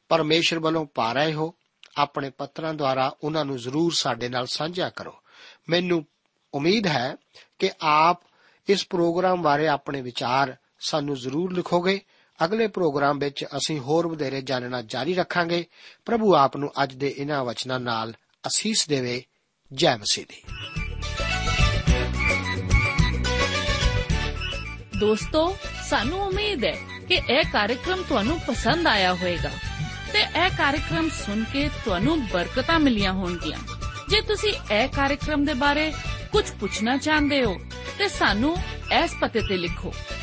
ਪਰਮੇਸ਼ਰ 0.09 0.59
ਵੱਲੋਂ 0.59 0.87
ਪਾ 0.87 1.12
ਰਹੇ 1.12 1.35
ਹੋ, 1.35 1.55
ਆਪਣੇ 1.97 2.31
ਪੱਤਰਾਂ 2.31 2.75
ਦੁਆਰਾ 2.75 3.16
ਉਹਨਾਂ 3.25 3.45
ਨੂੰ 3.45 3.59
ਜ਼ਰੂਰ 3.59 3.92
ਸਾਡੇ 3.92 4.29
ਨਾਲ 4.29 4.47
ਸਾਂਝਾ 4.47 4.90
ਕਰੋ। 4.90 5.23
ਮੈਨੂੰ 5.68 6.07
ਉਮੀਦ 6.55 6.87
ਹੈ 6.87 7.16
ਕਿ 7.59 7.71
ਆਪ 7.81 8.21
ਇਸ 8.68 8.87
ਪ੍ਰੋਗਰਾਮ 8.90 9.42
ਬਾਰੇ 9.42 9.68
ਆਪਣੇ 9.68 10.03
ਵਿਚਾਰ 10.03 10.57
ਸਾਨੂੰ 10.83 11.16
ਜ਼ਰੂਰ 11.16 11.53
ਲਿਖੋਗੇ। 11.53 12.01
ਅਗਲੇ 12.45 12.66
ਪ੍ਰੋਗਰਾਮ 12.66 13.18
ਵਿੱਚ 13.18 13.45
ਅਸੀਂ 13.45 13.79
ਹੋਰ 13.79 14.07
ਵਧੇਰੇ 14.07 14.42
ਜਾਣਨਾ 14.42 14.83
ਜਾਰੀ 14.83 15.14
ਰੱਖਾਂਗੇ। 15.14 15.64
ਪ੍ਰਭੂ 16.05 16.35
ਆਪ 16.35 16.57
ਨੂੰ 16.57 16.73
ਅੱਜ 16.83 16.95
ਦੇ 16.95 17.14
ਇਹਨਾਂ 17.18 17.45
ਵਚਨਾਂ 17.45 17.81
ਨਾਲ 17.81 18.12
ਅਸੀਸ 18.47 18.88
ਦੇਵੇ। 18.88 19.25
ਜੈ 19.73 19.97
ਮਸੀਹ 19.97 20.27
ਦੀ। 20.29 20.42
ਦੋਸਤੋ, 25.01 25.57
ਸਾਨੂੰ 25.90 26.21
ਉਮੀਦ 26.21 26.64
ਹੈ 26.64 26.77
ਕਿ 27.09 27.14
ਇਹ 27.14 27.53
ਕਾਰਜਕ੍ਰਮ 27.53 28.03
ਤੁਹਾਨੂੰ 28.09 28.40
ਪਸੰਦ 28.40 28.87
ਆਇਆ 28.87 29.14
ਹੋਵੇਗਾ 29.14 29.51
ਤੇ 30.12 30.18
ਇਹ 30.18 30.51
ਕਾਰਜਕ੍ਰਮ 30.51 31.09
ਸੁਣ 31.09 31.45
ਕੇ 31.53 31.68
ਤੁਹਾਨੂੰ 31.85 32.27
ਬਰਕਤਾਂ 32.27 32.79
ਮਿਲੀਆਂ 32.79 33.12
ਹੋਣਗੀਆਂ। 33.12 33.59
ਜੇ 34.09 34.21
ਤੁਸੀਂ 34.21 34.75
ਇਹ 34.75 34.88
ਕਾਰਜਕ੍ਰਮ 34.88 35.45
ਦੇ 35.45 35.55
ਬਾਰੇ 35.55 35.92
ਕੁਝ 36.33 36.51
ਪੁੱਛਣਾ 36.61 36.97
ਚਾਹੁੰਦੇ 36.97 37.45
ਹੋ, 37.45 37.57
ਤੇ 37.99 38.09
ਸਾਨੂੰ 38.09 38.57
ਇਸ 39.05 39.14
ਪਤੇ 39.21 39.40
ਤੇ 39.40 39.57
ਲਿਖੋ। 39.57 39.95